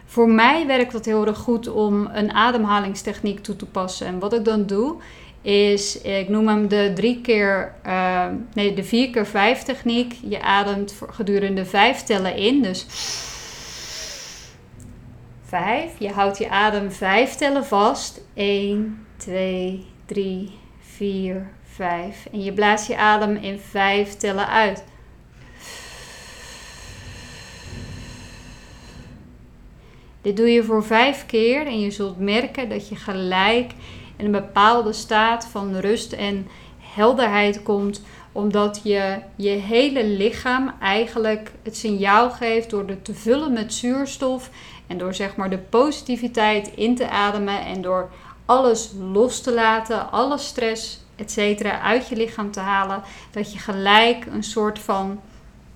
voor 0.05 0.29
mij 0.29 0.67
werkt 0.67 0.93
dat 0.93 1.05
heel 1.05 1.27
erg 1.27 1.39
goed 1.39 1.69
om 1.69 2.09
een 2.13 2.33
ademhalingstechniek 2.33 3.43
toe 3.43 3.57
te 3.57 3.67
passen. 3.67 4.07
En 4.07 4.19
wat 4.19 4.33
ik 4.33 4.45
dan 4.45 4.67
doe, 4.67 4.97
is, 5.47 6.01
ik 6.01 6.29
noem 6.29 6.49
hem 6.49 6.69
de 6.69 6.93
drie 6.95 7.21
keer, 7.21 7.75
uh, 7.87 8.27
nee, 8.55 8.75
de 8.75 8.85
vier 8.85 9.11
keer 9.11 9.27
vijf 9.27 9.63
techniek. 9.63 10.15
Je 10.29 10.43
ademt 10.43 10.99
gedurende 11.11 11.65
vijf 11.65 12.03
tellen 12.03 12.37
in, 12.37 12.63
dus 12.63 12.87
vijf. 15.43 15.93
Je 15.99 16.09
houdt 16.09 16.39
je 16.39 16.51
adem 16.51 16.93
vijf 16.93 17.35
tellen 17.35 17.65
vast. 17.65 18.21
1, 18.35 19.07
2, 19.17 19.85
3, 20.07 20.51
4, 20.81 21.51
5. 21.63 22.27
En 22.33 22.43
je 22.43 22.53
blaast 22.53 22.89
je 22.89 22.97
adem 22.97 23.37
in 23.37 23.59
vijf 23.59 24.15
tellen 24.15 24.49
uit. 24.49 24.85
Dit 30.23 30.37
doe 30.37 30.49
je 30.49 30.65
voor 30.65 30.85
vijf 30.85 31.27
keer 31.27 31.67
en 31.67 31.81
je 31.81 31.91
zult 31.91 32.19
merken 32.19 32.69
dat 32.69 32.89
je 32.89 32.97
gelijk 32.97 33.71
een 34.17 34.31
bepaalde 34.31 34.93
staat 34.93 35.47
van 35.47 35.77
rust 35.77 36.13
en 36.13 36.49
helderheid 36.79 37.63
komt, 37.63 38.03
omdat 38.33 38.81
je 38.83 39.19
je 39.37 39.49
hele 39.49 40.07
lichaam 40.07 40.73
eigenlijk 40.81 41.53
het 41.63 41.77
signaal 41.77 42.31
geeft 42.31 42.71
door 42.71 42.89
het 42.89 43.05
te 43.05 43.15
vullen 43.15 43.53
met 43.53 43.75
zuurstof 43.75 44.51
en 44.87 44.99
door 44.99 45.15
zeg 45.15 45.37
maar 45.37 45.51
de 45.51 45.59
positiviteit 45.59 46.73
in 46.75 46.95
te 46.95 47.09
ademen 47.09 47.65
en 47.65 47.83
door 47.83 48.11
alles 48.47 48.93
los 49.13 49.41
te 49.41 49.55
laten, 49.55 50.11
alle 50.11 50.39
stress, 50.39 51.05
etc. 51.17 51.65
uit 51.65 52.09
je 52.09 52.17
lichaam 52.17 52.51
te 52.51 52.61
halen, 52.61 53.03
dat 53.31 53.53
je 53.53 53.59
gelijk 53.59 54.27
een 54.27 54.43
soort 54.43 54.79
van, 54.79 55.21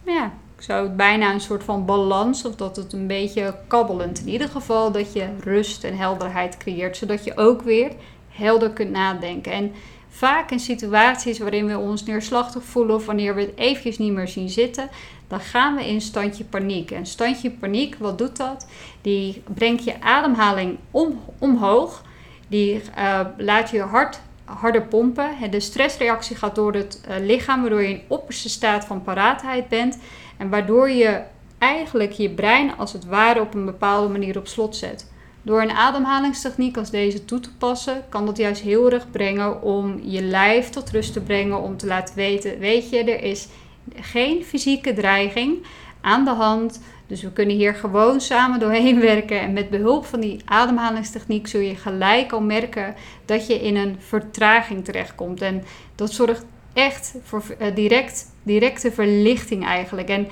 ja, 0.07 0.33
ik 0.57 0.63
zou 0.63 0.83
het 0.87 0.97
bijna 0.97 1.33
een 1.33 1.41
soort 1.41 1.65
van 1.65 1.85
balans, 1.85 2.45
of 2.45 2.57
dat 2.57 2.77
het 2.77 2.93
een 2.93 3.07
beetje 3.07 3.55
kabbelend. 3.67 4.21
In 4.21 4.29
ieder 4.29 4.49
geval 4.49 4.93
dat 4.93 5.13
je 5.13 5.29
rust 5.45 5.85
en 5.85 5.97
helderheid 5.97 6.57
creëert, 6.57 6.97
zodat 6.97 7.25
je 7.25 7.37
ook 7.37 7.63
weer 7.63 7.93
helder 8.41 8.71
kunt 8.71 8.91
nadenken. 8.91 9.53
En 9.53 9.73
vaak 10.09 10.51
in 10.51 10.61
situaties 10.61 11.39
waarin 11.39 11.67
we 11.67 11.79
ons 11.79 12.05
neerslachtig 12.05 12.63
voelen 12.63 12.95
of 12.95 13.07
wanneer 13.07 13.35
we 13.35 13.41
het 13.41 13.57
eventjes 13.57 13.99
niet 13.99 14.13
meer 14.13 14.29
zien 14.29 14.49
zitten, 14.49 14.89
dan 15.29 15.41
gaan 15.41 15.77
we 15.77 15.89
in 15.89 16.01
standje 16.01 16.45
paniek. 16.45 16.91
En 16.91 17.07
standje 17.07 17.51
paniek, 17.51 17.97
wat 17.99 18.19
doet 18.19 18.37
dat? 18.37 18.67
Die 19.03 19.43
brengt 19.55 19.85
je 19.85 20.01
ademhaling 20.01 20.79
om, 20.91 21.21
omhoog. 21.39 22.05
Die 22.49 22.83
uh, 22.99 23.21
laat 23.37 23.71
je 23.71 23.81
hart 23.81 24.21
harder 24.45 24.83
pompen. 24.83 25.51
De 25.51 25.61
stressreactie 25.61 26.37
gaat 26.37 26.55
door 26.55 26.73
het 26.75 27.01
uh, 27.09 27.27
lichaam, 27.27 27.61
waardoor 27.61 27.83
je 27.83 27.89
in 27.89 28.03
opperste 28.09 28.49
staat 28.49 28.85
van 28.85 29.03
paraatheid 29.03 29.69
bent. 29.69 29.99
En 30.37 30.49
waardoor 30.49 30.91
je 30.91 31.23
eigenlijk 31.59 32.13
je 32.13 32.31
brein 32.31 32.77
als 32.77 32.93
het 32.93 33.05
ware 33.05 33.41
op 33.41 33.55
een 33.55 33.65
bepaalde 33.65 34.09
manier 34.09 34.39
op 34.39 34.47
slot 34.47 34.77
zet. 34.77 35.10
Door 35.43 35.63
een 35.63 35.71
ademhalingstechniek 35.71 36.77
als 36.77 36.91
deze 36.91 37.25
toe 37.25 37.41
te 37.41 37.57
passen, 37.57 38.05
kan 38.09 38.27
dat 38.27 38.37
juist 38.37 38.63
heel 38.63 38.91
erg 38.91 39.11
brengen 39.11 39.63
om 39.63 40.01
je 40.03 40.23
lijf 40.23 40.69
tot 40.69 40.91
rust 40.91 41.13
te 41.13 41.21
brengen. 41.21 41.63
Om 41.63 41.77
te 41.77 41.87
laten 41.87 42.15
weten: 42.15 42.59
weet 42.59 42.91
je, 42.91 42.99
er 42.99 43.23
is 43.23 43.49
geen 43.95 44.45
fysieke 44.45 44.93
dreiging 44.93 45.67
aan 46.01 46.25
de 46.25 46.31
hand. 46.31 46.81
Dus 47.07 47.23
we 47.23 47.33
kunnen 47.33 47.57
hier 47.57 47.75
gewoon 47.75 48.21
samen 48.21 48.61
doorheen 48.61 49.01
werken. 49.13 49.41
En 49.41 49.53
met 49.53 49.71
behulp 49.71 50.07
van 50.07 50.21
die 50.21 50.41
ademhalingstechniek 50.45 51.47
zul 51.47 51.61
je 51.61 51.77
gelijk 51.77 52.33
al 52.33 52.41
merken 52.41 52.95
dat 53.25 53.47
je 53.47 53.55
in 53.55 53.77
een 53.77 53.97
vertraging 53.99 54.85
terechtkomt. 54.85 55.43
En 55.43 55.65
dat 55.95 56.13
zorgt 56.13 56.45
echt 56.73 57.15
voor 57.23 57.43
eh, 57.59 57.75
direct, 57.75 58.33
directe 58.43 58.93
verlichting 58.93 59.65
eigenlijk. 59.65 60.09
En 60.09 60.29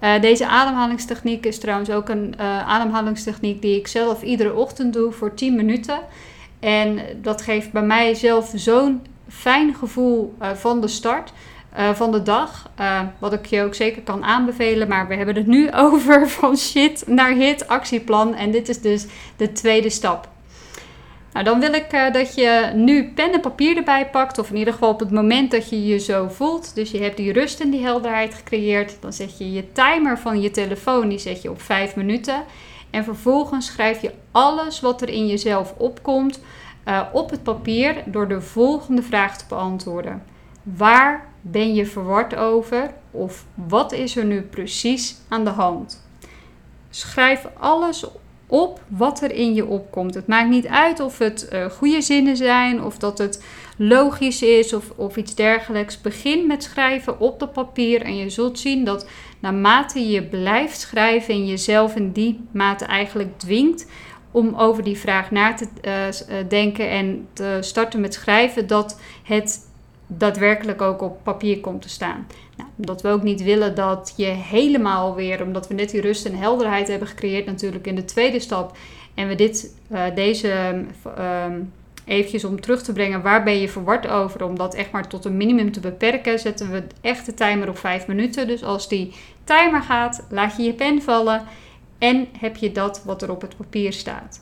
uh, 0.00 0.20
deze 0.20 0.46
ademhalingstechniek 0.46 1.46
is 1.46 1.58
trouwens 1.58 1.90
ook 1.90 2.08
een 2.08 2.34
uh, 2.40 2.68
ademhalingstechniek 2.68 3.62
die 3.62 3.76
ik 3.78 3.86
zelf 3.86 4.22
iedere 4.22 4.54
ochtend 4.54 4.92
doe 4.92 5.12
voor 5.12 5.34
10 5.34 5.56
minuten. 5.56 5.98
En 6.60 7.00
dat 7.22 7.42
geeft 7.42 7.72
bij 7.72 7.82
mij 7.82 8.14
zelf 8.14 8.52
zo'n 8.54 9.02
fijn 9.28 9.74
gevoel 9.74 10.34
uh, 10.42 10.50
van 10.52 10.80
de 10.80 10.88
start. 10.88 11.32
eh, 11.76 11.94
van 11.94 12.12
de 12.12 12.22
dag. 12.22 12.70
Eh, 12.74 13.00
wat 13.18 13.32
ik 13.32 13.46
je 13.46 13.62
ook 13.62 13.74
zeker 13.74 14.02
kan 14.02 14.24
aanbevelen. 14.24 14.88
Maar 14.88 15.08
we 15.08 15.14
hebben 15.14 15.34
het 15.34 15.46
nu 15.46 15.72
over 15.84 16.28
van 16.28 16.56
shit 16.56 17.04
naar 17.06 17.32
hit 17.32 17.68
actieplan. 17.68 18.34
En 18.34 18.50
dit 18.50 18.68
is 18.68 18.80
dus 18.80 19.06
de 19.36 19.52
tweede 19.52 19.90
stap. 19.90 20.28
Nou, 21.36 21.48
dan 21.48 21.60
wil 21.60 21.72
ik 21.72 21.92
uh, 21.92 22.12
dat 22.12 22.34
je 22.34 22.70
nu 22.74 23.12
pen 23.14 23.32
en 23.32 23.40
papier 23.40 23.76
erbij 23.76 24.10
pakt. 24.10 24.38
Of 24.38 24.50
in 24.50 24.56
ieder 24.56 24.72
geval 24.72 24.90
op 24.90 25.00
het 25.00 25.10
moment 25.10 25.50
dat 25.50 25.68
je 25.68 25.86
je 25.86 25.98
zo 25.98 26.28
voelt. 26.28 26.74
Dus 26.74 26.90
je 26.90 27.02
hebt 27.02 27.16
die 27.16 27.32
rust 27.32 27.60
en 27.60 27.70
die 27.70 27.82
helderheid 27.82 28.34
gecreëerd. 28.34 28.96
Dan 29.00 29.12
zet 29.12 29.38
je 29.38 29.52
je 29.52 29.72
timer 29.72 30.18
van 30.18 30.40
je 30.40 30.50
telefoon, 30.50 31.08
die 31.08 31.18
zet 31.18 31.42
je 31.42 31.50
op 31.50 31.62
5 31.62 31.96
minuten. 31.96 32.44
En 32.90 33.04
vervolgens 33.04 33.66
schrijf 33.66 34.02
je 34.02 34.12
alles 34.30 34.80
wat 34.80 35.02
er 35.02 35.08
in 35.08 35.26
jezelf 35.26 35.74
opkomt 35.76 36.40
uh, 36.88 37.02
op 37.12 37.30
het 37.30 37.42
papier 37.42 38.02
door 38.06 38.28
de 38.28 38.40
volgende 38.40 39.02
vraag 39.02 39.38
te 39.38 39.44
beantwoorden. 39.48 40.22
Waar 40.62 41.26
ben 41.40 41.74
je 41.74 41.86
verward 41.86 42.36
over? 42.36 42.90
Of 43.10 43.44
wat 43.54 43.92
is 43.92 44.16
er 44.16 44.24
nu 44.24 44.42
precies 44.42 45.16
aan 45.28 45.44
de 45.44 45.50
hand? 45.50 46.04
Schrijf 46.90 47.46
alles 47.58 48.04
op 48.04 48.20
wat 48.88 49.22
er 49.22 49.32
in 49.32 49.54
je 49.54 49.66
opkomt. 49.66 50.14
Het 50.14 50.26
maakt 50.26 50.48
niet 50.48 50.66
uit 50.66 51.00
of 51.00 51.18
het 51.18 51.48
uh, 51.52 51.64
goede 51.64 52.00
zinnen 52.00 52.36
zijn 52.36 52.82
of 52.82 52.98
dat 52.98 53.18
het 53.18 53.44
logisch 53.76 54.42
is 54.42 54.72
of, 54.72 54.90
of 54.96 55.16
iets 55.16 55.34
dergelijks. 55.34 56.00
Begin 56.00 56.46
met 56.46 56.62
schrijven 56.62 57.20
op 57.20 57.38
dat 57.40 57.52
papier 57.52 58.02
en 58.02 58.16
je 58.16 58.30
zult 58.30 58.58
zien 58.58 58.84
dat 58.84 59.08
naarmate 59.40 60.08
je 60.08 60.22
blijft 60.22 60.80
schrijven 60.80 61.34
en 61.34 61.46
jezelf 61.46 61.96
in 61.96 62.12
die 62.12 62.40
mate 62.50 62.84
eigenlijk 62.84 63.38
dwingt 63.38 63.86
om 64.30 64.54
over 64.54 64.84
die 64.84 64.98
vraag 64.98 65.30
na 65.30 65.54
te 65.54 65.68
uh, 65.82 66.36
denken 66.48 66.90
en 66.90 67.28
te 67.32 67.58
starten 67.60 68.00
met 68.00 68.14
schrijven, 68.14 68.66
dat 68.66 69.00
het 69.22 69.68
daadwerkelijk 70.06 70.82
ook 70.82 71.02
op 71.02 71.18
papier 71.22 71.60
komt 71.60 71.82
te 71.82 71.88
staan. 71.88 72.26
Nou, 72.56 72.70
omdat 72.76 73.02
we 73.02 73.08
ook 73.08 73.22
niet 73.22 73.42
willen 73.42 73.74
dat 73.74 74.14
je 74.16 74.24
helemaal 74.24 75.14
weer, 75.14 75.42
omdat 75.42 75.68
we 75.68 75.74
net 75.74 75.90
die 75.90 76.00
rust 76.00 76.26
en 76.26 76.34
helderheid 76.34 76.88
hebben 76.88 77.08
gecreëerd 77.08 77.46
natuurlijk 77.46 77.86
in 77.86 77.94
de 77.94 78.04
tweede 78.04 78.40
stap, 78.40 78.76
en 79.14 79.28
we 79.28 79.34
dit, 79.34 79.74
uh, 79.92 80.04
deze 80.14 80.74
um, 81.18 81.72
eventjes 82.04 82.44
om 82.44 82.60
terug 82.60 82.82
te 82.82 82.92
brengen, 82.92 83.22
waar 83.22 83.44
ben 83.44 83.60
je 83.60 83.68
verward 83.68 84.08
over, 84.08 84.44
om 84.44 84.58
dat 84.58 84.74
echt 84.74 84.90
maar 84.90 85.08
tot 85.08 85.24
een 85.24 85.36
minimum 85.36 85.72
te 85.72 85.80
beperken, 85.80 86.38
zetten 86.38 86.70
we 86.70 86.82
echt 87.00 87.26
de 87.26 87.34
timer 87.34 87.68
op 87.68 87.78
5 87.78 88.06
minuten. 88.06 88.46
Dus 88.46 88.64
als 88.64 88.88
die 88.88 89.14
timer 89.44 89.82
gaat, 89.82 90.26
laat 90.30 90.56
je 90.56 90.62
je 90.62 90.72
pen 90.72 91.02
vallen 91.02 91.42
en 91.98 92.28
heb 92.38 92.56
je 92.56 92.72
dat 92.72 93.02
wat 93.04 93.22
er 93.22 93.30
op 93.30 93.40
het 93.40 93.56
papier 93.56 93.92
staat. 93.92 94.40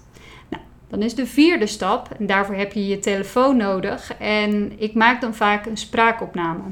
Nou, 0.48 0.62
dan 0.88 1.02
is 1.02 1.14
de 1.14 1.26
vierde 1.26 1.66
stap, 1.66 2.08
en 2.18 2.26
daarvoor 2.26 2.54
heb 2.54 2.72
je 2.72 2.86
je 2.86 2.98
telefoon 2.98 3.56
nodig. 3.56 4.14
En 4.18 4.72
ik 4.80 4.94
maak 4.94 5.20
dan 5.20 5.34
vaak 5.34 5.66
een 5.66 5.76
spraakopname. 5.76 6.62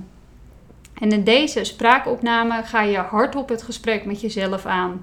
En 1.03 1.13
in 1.13 1.25
deze 1.25 1.65
spraakopname 1.65 2.63
ga 2.63 2.83
je 2.83 2.99
hardop 2.99 3.49
het 3.49 3.63
gesprek 3.63 4.05
met 4.05 4.21
jezelf 4.21 4.67
aan. 4.67 5.01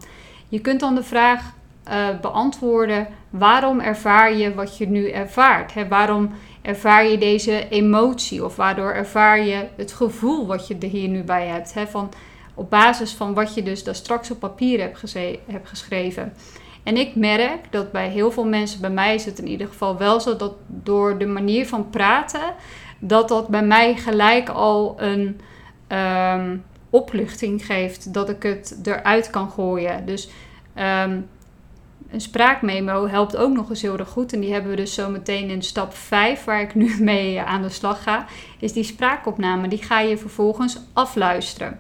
Je 0.49 0.59
kunt 0.59 0.79
dan 0.79 0.95
de 0.95 1.03
vraag 1.03 1.53
uh, 1.89 2.07
beantwoorden: 2.21 3.07
waarom 3.29 3.79
ervaar 3.79 4.35
je 4.35 4.53
wat 4.53 4.77
je 4.77 4.87
nu 4.87 5.09
ervaart? 5.09 5.87
Waarom 5.89 6.31
ervaar 6.61 7.07
je 7.07 7.17
deze 7.17 7.67
emotie? 7.69 8.45
Of 8.45 8.55
waardoor 8.55 8.91
ervaar 8.91 9.43
je 9.43 9.67
het 9.75 9.91
gevoel 9.91 10.47
wat 10.47 10.67
je 10.67 10.77
er 10.79 10.87
hier 10.87 11.07
nu 11.07 11.23
bij 11.23 11.47
hebt? 11.47 11.73
Van, 11.87 12.09
op 12.53 12.69
basis 12.69 13.13
van 13.13 13.33
wat 13.33 13.53
je 13.53 13.63
dus 13.63 13.83
daar 13.83 13.95
straks 13.95 14.31
op 14.31 14.39
papier 14.39 14.79
hebt, 14.79 15.13
hebt 15.45 15.69
geschreven. 15.69 16.33
En 16.83 16.97
ik 16.97 17.15
merk 17.15 17.71
dat 17.71 17.91
bij 17.91 18.09
heel 18.09 18.31
veel 18.31 18.45
mensen, 18.45 18.81
bij 18.81 18.89
mij 18.89 19.15
is 19.15 19.25
het 19.25 19.39
in 19.39 19.47
ieder 19.47 19.67
geval 19.67 19.97
wel 19.97 20.19
zo 20.19 20.35
dat 20.35 20.53
door 20.67 21.17
de 21.17 21.27
manier 21.27 21.67
van 21.67 21.89
praten, 21.89 22.53
dat 22.99 23.27
dat 23.27 23.47
bij 23.47 23.63
mij 23.63 23.95
gelijk 23.95 24.49
al 24.49 24.95
een 24.97 25.39
um, 25.91 26.63
opluchting 26.89 27.65
geeft. 27.65 28.13
Dat 28.13 28.29
ik 28.29 28.43
het 28.43 28.79
eruit 28.83 29.29
kan 29.29 29.49
gooien. 29.49 30.05
Dus 30.05 30.29
um, 30.75 31.27
een 32.11 32.21
spraakmemo 32.21 33.07
helpt 33.07 33.37
ook 33.37 33.53
nog 33.53 33.69
eens 33.69 33.81
heel 33.81 33.97
erg 33.97 34.09
goed. 34.09 34.33
En 34.33 34.39
die 34.39 34.51
hebben 34.51 34.71
we 34.71 34.77
dus 34.77 34.93
zo 34.93 35.09
meteen 35.09 35.49
in 35.49 35.61
stap 35.61 35.95
5, 35.95 36.43
waar 36.43 36.61
ik 36.61 36.75
nu 36.75 36.95
mee 37.03 37.41
aan 37.41 37.61
de 37.61 37.69
slag 37.69 38.03
ga. 38.03 38.25
Is 38.59 38.73
die 38.73 38.83
spraakopname. 38.83 39.67
Die 39.67 39.83
ga 39.83 39.99
je 39.99 40.17
vervolgens 40.17 40.79
afluisteren. 40.93 41.79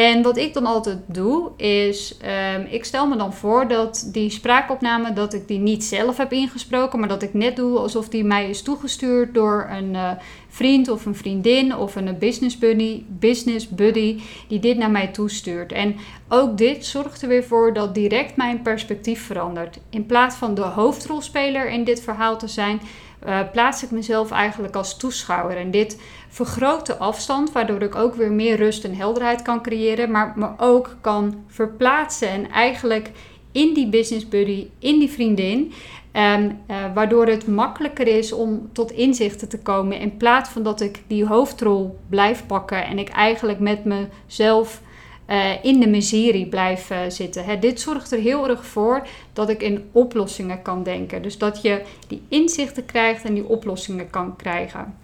En 0.00 0.22
wat 0.22 0.36
ik 0.36 0.54
dan 0.54 0.66
altijd 0.66 0.98
doe, 1.06 1.50
is 1.56 2.16
um, 2.54 2.66
ik 2.70 2.84
stel 2.84 3.06
me 3.06 3.16
dan 3.16 3.34
voor 3.34 3.68
dat 3.68 4.08
die 4.12 4.30
spraakopname, 4.30 5.12
dat 5.12 5.34
ik 5.34 5.48
die 5.48 5.58
niet 5.58 5.84
zelf 5.84 6.16
heb 6.16 6.32
ingesproken, 6.32 6.98
maar 6.98 7.08
dat 7.08 7.22
ik 7.22 7.34
net 7.34 7.56
doe 7.56 7.78
alsof 7.78 8.08
die 8.08 8.24
mij 8.24 8.48
is 8.50 8.62
toegestuurd 8.62 9.34
door 9.34 9.68
een 9.70 9.94
uh, 9.94 10.10
vriend 10.48 10.88
of 10.88 11.06
een 11.06 11.14
vriendin 11.14 11.76
of 11.76 11.96
een 11.96 12.18
business 12.18 12.58
buddy, 12.58 13.02
business 13.08 13.68
buddy 13.68 14.20
die 14.48 14.58
dit 14.58 14.76
naar 14.76 14.90
mij 14.90 15.06
toestuurt. 15.06 15.72
En 15.72 15.96
ook 16.28 16.58
dit 16.58 16.86
zorgt 16.86 17.22
er 17.22 17.28
weer 17.28 17.44
voor 17.44 17.72
dat 17.72 17.94
direct 17.94 18.36
mijn 18.36 18.62
perspectief 18.62 19.26
verandert. 19.26 19.78
In 19.90 20.06
plaats 20.06 20.36
van 20.36 20.54
de 20.54 20.62
hoofdrolspeler 20.62 21.70
in 21.70 21.84
dit 21.84 22.02
verhaal 22.02 22.38
te 22.38 22.48
zijn, 22.48 22.80
uh, 23.26 23.40
plaats 23.52 23.82
ik 23.82 23.90
mezelf 23.90 24.30
eigenlijk 24.30 24.76
als 24.76 24.96
toeschouwer. 24.96 25.56
En 25.56 25.70
dit 25.70 26.00
vergroot 26.30 26.86
de 26.86 26.96
afstand, 26.96 27.52
waardoor 27.52 27.82
ik 27.82 27.94
ook 27.94 28.14
weer 28.14 28.32
meer 28.32 28.56
rust 28.56 28.84
en 28.84 28.94
helderheid 28.94 29.42
kan 29.42 29.62
creëren, 29.62 30.10
maar 30.10 30.32
me 30.36 30.48
ook 30.56 30.96
kan 31.00 31.44
verplaatsen 31.46 32.28
en 32.28 32.50
eigenlijk 32.50 33.10
in 33.52 33.74
die 33.74 33.88
business 33.88 34.28
buddy, 34.28 34.66
in 34.78 34.98
die 34.98 35.10
vriendin. 35.10 35.72
Um, 36.12 36.58
uh, 36.70 36.76
waardoor 36.94 37.26
het 37.26 37.46
makkelijker 37.46 38.06
is 38.06 38.32
om 38.32 38.68
tot 38.72 38.90
inzichten 38.90 39.48
te 39.48 39.58
komen. 39.58 39.98
In 39.98 40.16
plaats 40.16 40.50
van 40.50 40.62
dat 40.62 40.80
ik 40.80 41.02
die 41.06 41.26
hoofdrol 41.26 41.98
blijf 42.08 42.46
pakken 42.46 42.86
en 42.86 42.98
ik 42.98 43.08
eigenlijk 43.08 43.58
met 43.58 43.84
mezelf 43.84 44.82
uh, 45.28 45.64
in 45.64 45.80
de 45.80 45.88
miserie 45.88 46.46
blijf 46.46 46.90
uh, 46.90 46.98
zitten. 47.08 47.44
Hè, 47.44 47.58
dit 47.58 47.80
zorgt 47.80 48.12
er 48.12 48.18
heel 48.18 48.48
erg 48.48 48.66
voor 48.66 49.06
dat 49.32 49.48
ik 49.48 49.62
in 49.62 49.88
oplossingen 49.92 50.62
kan 50.62 50.82
denken. 50.82 51.22
Dus 51.22 51.38
dat 51.38 51.62
je 51.62 51.82
die 52.08 52.22
inzichten 52.28 52.84
krijgt 52.84 53.24
en 53.24 53.34
die 53.34 53.48
oplossingen 53.48 54.10
kan 54.10 54.36
krijgen. 54.36 54.98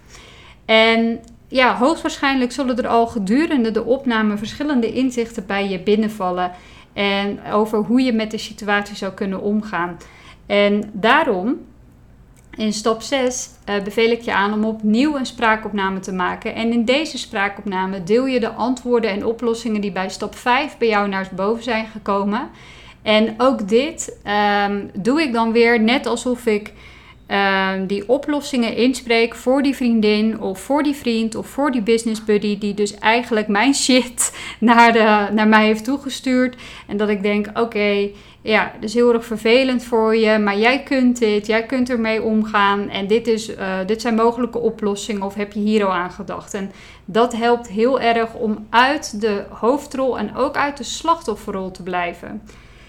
En 0.66 1.20
ja, 1.48 1.76
hoogstwaarschijnlijk 1.76 2.52
zullen 2.52 2.76
er 2.76 2.86
al 2.86 3.06
gedurende 3.06 3.70
de 3.70 3.84
opname 3.84 4.36
verschillende 4.36 4.92
inzichten 4.92 5.46
bij 5.46 5.68
je 5.68 5.80
binnenvallen. 5.80 6.50
En 6.92 7.38
over 7.52 7.78
hoe 7.78 8.02
je 8.02 8.12
met 8.12 8.30
de 8.30 8.38
situatie 8.38 8.96
zou 8.96 9.12
kunnen 9.12 9.40
omgaan. 9.40 9.96
En 10.46 10.90
daarom 10.92 11.56
in 12.56 12.72
stap 12.72 13.02
6 13.02 13.48
uh, 13.68 13.76
eh, 13.76 13.84
beveel 13.84 14.10
ik 14.10 14.20
je 14.20 14.32
aan 14.32 14.52
om 14.52 14.64
opnieuw 14.64 15.16
een 15.16 15.26
spraakopname 15.26 16.00
te 16.00 16.12
maken. 16.12 16.54
En 16.54 16.72
in 16.72 16.84
deze 16.84 17.18
spraakopname 17.18 18.02
deel 18.02 18.26
je 18.26 18.40
de 18.40 18.50
antwoorden 18.50 19.10
en 19.10 19.26
oplossingen 19.26 19.80
die 19.80 19.92
bij 19.92 20.08
stap 20.08 20.34
5 20.34 20.78
bij 20.78 20.88
jou 20.88 21.08
naar 21.08 21.28
boven 21.34 21.62
zijn 21.62 21.86
gekomen. 21.86 22.48
En 23.02 23.34
ook 23.38 23.68
dit 23.68 24.18
um, 24.68 24.90
doe 24.94 25.22
ik 25.22 25.32
dan 25.32 25.52
weer 25.52 25.80
net 25.80 26.06
alsof 26.06 26.46
ik 26.46 26.72
um, 27.28 27.86
die 27.86 28.08
oplossingen 28.08 28.76
inspreek 28.76 29.34
voor 29.34 29.62
die 29.62 29.76
vriendin 29.76 30.40
of 30.40 30.60
voor 30.60 30.82
die 30.82 30.94
vriend 30.94 31.34
of 31.34 31.46
voor 31.46 31.70
die 31.70 31.82
business 31.82 32.24
buddy 32.24 32.58
die 32.58 32.74
dus 32.74 32.94
eigenlijk 32.94 33.48
mijn 33.48 33.74
shit 33.84 34.36
naar, 34.60 34.92
de, 34.92 35.28
naar 35.32 35.48
mij 35.48 35.66
heeft 35.66 35.84
toegestuurd. 35.84 36.56
En 36.86 36.96
dat 36.96 37.08
ik 37.08 37.22
denk, 37.22 37.46
oké, 37.54 38.08
ja, 38.42 38.72
dat 38.74 38.82
is 38.82 38.94
heel 38.94 39.12
erg 39.12 39.24
vervelend 39.24 39.84
voor 39.84 40.16
je, 40.16 40.38
maar 40.38 40.58
jij 40.58 40.82
kunt 40.82 41.18
dit, 41.18 41.46
jij 41.46 41.66
kunt 41.66 41.90
ermee 41.90 42.22
omgaan 42.22 42.88
en 42.88 43.06
dit, 43.06 43.26
is, 43.26 43.48
uh, 43.48 43.78
dit 43.86 44.00
zijn 44.00 44.14
mogelijke 44.14 44.58
oplossingen 44.58 45.22
of 45.22 45.34
heb 45.34 45.52
je 45.52 45.60
hier 45.60 45.84
al 45.84 45.92
aan 45.92 46.10
gedacht? 46.10 46.54
En 46.54 46.72
dat 47.04 47.36
helpt 47.36 47.68
heel 47.68 48.00
erg 48.00 48.34
om 48.34 48.66
uit 48.70 49.20
de 49.20 49.44
hoofdrol 49.50 50.18
en 50.18 50.36
ook 50.36 50.56
uit 50.56 50.76
de 50.76 50.84
slachtofferrol 50.84 51.70
te 51.70 51.82
blijven. 51.82 52.42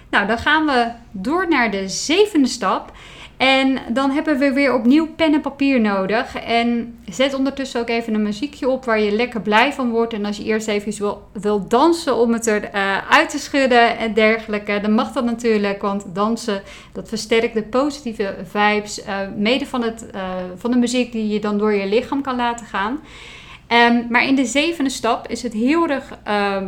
Nou, 0.10 0.27
dan 0.27 0.38
gaan 0.38 0.65
we 0.65 0.91
door 1.12 1.48
naar 1.50 1.72
de 1.72 1.89
zevende 1.89 2.48
stap. 2.48 2.91
En 3.38 3.79
dan 3.89 4.12
hebben 4.12 4.39
we 4.39 4.53
weer 4.53 4.74
opnieuw 4.74 5.08
pen 5.15 5.34
en 5.34 5.41
papier 5.41 5.82
nodig. 5.82 6.36
En 6.36 7.00
zet 7.10 7.34
ondertussen 7.34 7.82
ook 7.82 7.89
even 7.89 8.13
een 8.13 8.22
muziekje 8.22 8.70
op 8.70 8.86
waar 8.86 9.00
je 9.00 9.12
lekker 9.12 9.41
blij 9.41 9.74
van 9.74 9.89
wordt. 9.89 10.13
En 10.13 10.25
als 10.25 10.38
je 10.38 10.44
eerst 10.44 10.67
even 10.67 10.98
wil, 10.98 11.27
wil 11.34 11.67
dansen 11.67 12.15
om 12.15 12.34
het 12.34 12.48
eruit 12.48 12.74
uh, 12.74 13.12
uit 13.12 13.29
te 13.29 13.39
schudden 13.39 13.98
en 13.98 14.13
dergelijke, 14.13 14.79
dan 14.82 14.94
mag 14.94 15.12
dat 15.12 15.24
natuurlijk. 15.24 15.82
Want 15.82 16.06
dansen, 16.13 16.62
dat 16.94 17.10
versterkt 17.10 17.53
de 17.53 17.63
positieve 17.63 18.36
vibes. 18.44 19.00
Uh, 19.00 19.15
mede 19.36 19.65
van, 19.65 19.84
het, 19.84 20.06
uh, 20.15 20.22
van 20.56 20.72
de 20.72 20.77
muziek 20.77 21.12
die 21.12 21.27
je 21.27 21.39
dan 21.39 21.58
door 21.58 21.74
je 21.74 21.88
lichaam 21.88 22.22
kan 22.22 22.36
laten 22.36 22.65
gaan. 22.65 23.00
Um, 23.89 24.08
maar 24.10 24.25
in 24.25 24.36
de 24.36 24.46
zevende 24.46 24.89
stap 24.89 25.27
is 25.27 25.44
het 25.44 25.53
heel 25.53 25.88
erg 25.88 26.17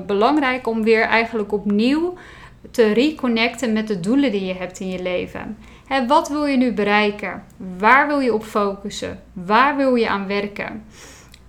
belangrijk 0.06 0.68
om 0.68 0.84
weer 0.84 1.02
eigenlijk 1.02 1.52
opnieuw 1.52 2.14
te 2.72 2.94
reconnecten 2.94 3.74
met 3.74 3.88
de 3.88 4.00
doelen 4.00 4.32
die 4.32 4.46
je 4.46 4.54
hebt 4.54 4.80
in 4.80 4.90
je 4.90 5.02
leven 5.02 5.58
wat 6.08 6.30
wil 6.30 6.46
je 6.46 6.58
nu 6.58 6.74
bereiken? 6.74 7.44
Waar 7.78 8.08
wil 8.08 8.20
je 8.20 8.34
op 8.34 8.44
focussen? 8.44 9.20
Waar 9.34 9.76
wil 9.76 9.96
je 9.96 10.10
aan 10.10 10.28
werken? 10.28 10.84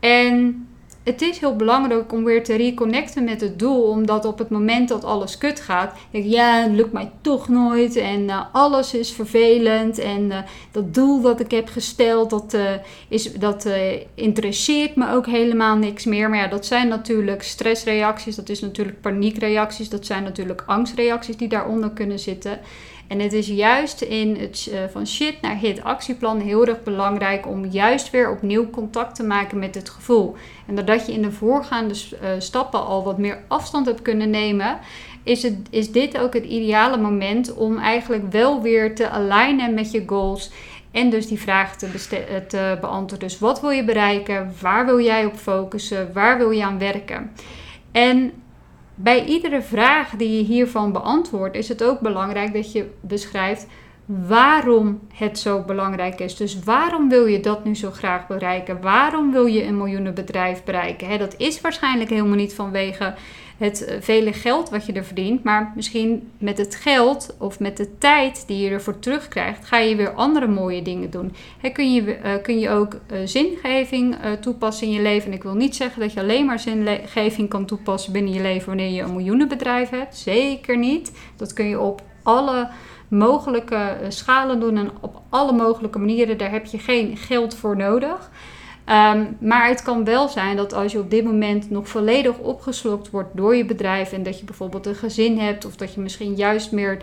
En 0.01 0.69
het 1.03 1.23
is 1.23 1.39
heel 1.39 1.57
belangrijk 1.57 2.13
om 2.13 2.25
weer 2.25 2.45
te 2.45 2.57
reconnecten 2.57 3.25
met 3.25 3.41
het 3.41 3.59
doel. 3.59 3.83
Omdat 3.83 4.25
op 4.25 4.39
het 4.39 4.51
moment 4.51 4.89
dat 4.89 5.05
alles 5.05 5.39
kut 5.39 5.61
gaat, 5.61 5.95
denk 6.11 6.25
je, 6.25 6.31
ja, 6.31 6.63
het 6.63 6.73
lukt 6.73 6.93
mij 6.93 7.11
toch 7.21 7.49
nooit. 7.49 7.97
En 7.97 8.21
uh, 8.21 8.41
alles 8.53 8.95
is 8.95 9.13
vervelend. 9.13 9.99
En 9.99 10.23
uh, 10.23 10.39
dat 10.71 10.95
doel 10.95 11.21
dat 11.21 11.41
ik 11.41 11.51
heb 11.51 11.69
gesteld, 11.69 12.31
dat, 12.31 12.55
uh, 12.55 12.71
is, 13.09 13.33
dat 13.33 13.69
interesseert 14.15 14.97
me 14.97 15.13
ook 15.13 15.27
helemaal 15.27 15.77
niks 15.77 16.05
meer. 16.05 16.29
Maar 16.29 16.39
ja, 16.39 16.47
dat 16.47 16.67
zijn 16.67 16.89
natuurlijk 16.89 17.43
stressreacties, 17.43 18.37
dat 18.37 18.49
is 18.49 18.61
natuurlijk 18.61 19.01
paniekreacties, 19.01 19.89
dat 19.89 20.07
zijn 20.07 20.23
natuurlijk 20.23 20.63
angstreacties 20.67 21.37
die 21.37 21.49
daaronder 21.49 21.91
kunnen 21.91 22.19
zitten. 22.19 22.61
En 23.11 23.21
het 23.21 23.33
is 23.33 23.47
juist 23.47 24.01
in 24.01 24.37
het 24.37 24.69
uh, 24.73 24.79
van 24.93 25.07
shit 25.07 25.41
naar 25.41 25.57
hit 25.57 25.85
actieplan 25.85 26.41
heel 26.41 26.67
erg 26.67 26.83
belangrijk 26.83 27.47
om 27.47 27.65
juist 27.65 28.11
weer 28.11 28.31
opnieuw 28.31 28.71
contact 28.71 29.15
te 29.15 29.23
maken 29.23 29.59
met 29.59 29.75
het 29.75 29.89
gevoel. 29.89 30.37
En 30.67 30.75
doordat 30.75 31.07
je 31.07 31.13
in 31.13 31.23
de 31.23 31.33
voorgaande 31.33 31.95
uh, 31.95 32.29
stappen 32.39 32.87
al 32.87 33.05
wat 33.05 33.19
meer 33.19 33.39
afstand 33.49 33.87
hebt 33.87 34.03
kunnen 34.03 34.31
nemen, 34.31 34.79
is, 35.23 35.43
het, 35.43 35.57
is 35.71 35.93
dit 35.93 36.19
ook 36.19 36.35
het 36.35 36.45
ideale 36.45 36.97
moment 36.97 37.55
om 37.55 37.79
eigenlijk 37.79 38.33
wel 38.33 38.63
weer 38.63 38.95
te 38.95 39.09
alignen 39.09 39.75
met 39.75 39.91
je 39.91 40.03
goals. 40.07 40.51
En 40.91 41.11
dus 41.11 41.27
die 41.27 41.41
vraag 41.41 41.77
te, 41.77 41.87
eh, 41.87 42.37
te 42.37 42.79
beantwoorden. 42.81 43.29
Dus 43.29 43.39
wat 43.39 43.61
wil 43.61 43.71
je 43.71 43.85
bereiken? 43.85 44.55
Waar 44.61 44.87
wil 44.87 45.01
jij 45.01 45.25
op 45.25 45.37
focussen? 45.37 46.13
Waar 46.13 46.39
wil 46.39 46.51
je 46.51 46.65
aan 46.65 46.79
werken? 46.79 47.31
En 47.93 48.33
bij 49.03 49.25
iedere 49.25 49.63
vraag 49.63 50.11
die 50.11 50.37
je 50.37 50.45
hiervan 50.45 50.93
beantwoordt, 50.93 51.57
is 51.57 51.69
het 51.69 51.85
ook 51.85 52.01
belangrijk 52.01 52.55
dat 52.55 52.73
je 52.73 52.91
beschrijft 53.01 53.67
waarom 54.07 55.01
het 55.15 55.39
zo 55.39 55.63
belangrijk 55.63 56.21
is. 56.21 56.37
Dus 56.37 56.59
waarom 56.65 57.09
wil 57.09 57.27
je 57.27 57.41
dat 57.41 57.65
nu 57.65 57.77
zo 57.77 57.91
graag 57.91 58.27
bereiken? 58.27 58.81
Waarom 58.81 59.33
wil 59.33 59.47
je 59.47 59.65
een 59.65 59.77
miljoenenbedrijf 59.77 60.65
bereiken? 60.65 61.19
dat 61.19 61.35
is 61.37 61.61
waarschijnlijk 61.61 62.11
helemaal 62.11 62.37
niet 62.37 62.55
vanwege 62.55 63.15
het 63.61 63.85
eh, 63.85 63.97
vele 64.01 64.33
geld 64.33 64.71
wat 64.71 64.87
je 64.87 64.93
er 64.93 65.05
verdient. 65.05 65.45
Maar 65.45 65.73
misschien 65.77 66.31
met 66.39 66.59
het 66.59 66.75
geld 66.75 67.37
of 67.39 67.61
met 67.61 67.77
de 67.77 67.99
tijd 67.99 68.45
die 68.47 68.59
je 68.59 68.71
ervoor 68.71 68.99
terugkrijgt, 68.99 69.67
ga 69.67 69.79
je 69.79 69.97
weer 69.97 70.13
andere 70.13 70.47
mooie 70.47 70.83
dingen 70.83 71.11
doen. 71.11 71.35
kun, 71.73 71.95
je, 71.95 72.03
uh, 72.03 72.43
kun 72.43 72.59
je 72.59 72.71
ook 72.71 72.95
uh, 72.95 73.19
zingeving 73.25 74.17
toepassen 74.41 74.87
in 74.87 74.93
je 74.93 75.03
leven. 75.03 75.31
En 75.31 75.37
ik 75.37 75.43
wil 75.43 75.55
niet 75.55 75.77
zeggen 75.77 76.01
dat 76.01 76.13
je 76.13 76.21
alleen 76.21 76.47
maar 76.47 76.59
zingeving 76.59 77.49
kan 77.49 77.65
toepassen 77.65 78.13
binnen 78.13 78.33
je 78.33 78.41
leven 78.41 78.67
wanneer 78.67 78.91
je 78.91 79.03
een 79.03 79.17
miljoenenbedrijf 79.17 79.91
hebt. 79.91 80.17
Zeker 80.17 80.79
niet. 80.79 81.13
Dat 81.37 81.53
kun 81.53 81.67
je 81.67 81.81
op 81.81 82.03
alle 82.23 82.69
mogelijke 83.09 83.97
schalen 84.09 84.61
doen 84.61 84.77
en 84.77 84.91
op 85.01 85.21
alle 85.29 85.53
mogelijke 85.53 85.99
manieren. 85.99 86.39
Daar 86.39 86.51
heb 86.51 86.67
je 86.67 86.79
geen 86.79 87.17
geld 87.17 87.55
voor 87.55 87.77
nodig. 87.77 88.31
Um, 88.91 89.37
maar 89.41 89.69
het 89.69 89.83
kan 89.83 90.05
wel 90.05 90.29
zijn 90.29 90.57
dat 90.57 90.73
als 90.73 90.93
je 90.93 90.99
op 90.99 91.11
dit 91.11 91.25
moment 91.25 91.71
nog 91.71 91.89
volledig 91.89 92.39
opgeslokt 92.39 93.11
wordt 93.11 93.37
door 93.37 93.57
je 93.57 93.65
bedrijf 93.65 94.13
en 94.13 94.23
dat 94.23 94.39
je 94.39 94.45
bijvoorbeeld 94.45 94.87
een 94.87 94.95
gezin 94.95 95.39
hebt 95.39 95.65
of 95.65 95.77
dat 95.77 95.95
je 95.95 96.01
misschien 96.01 96.35
juist 96.35 96.73
meer 96.73 97.03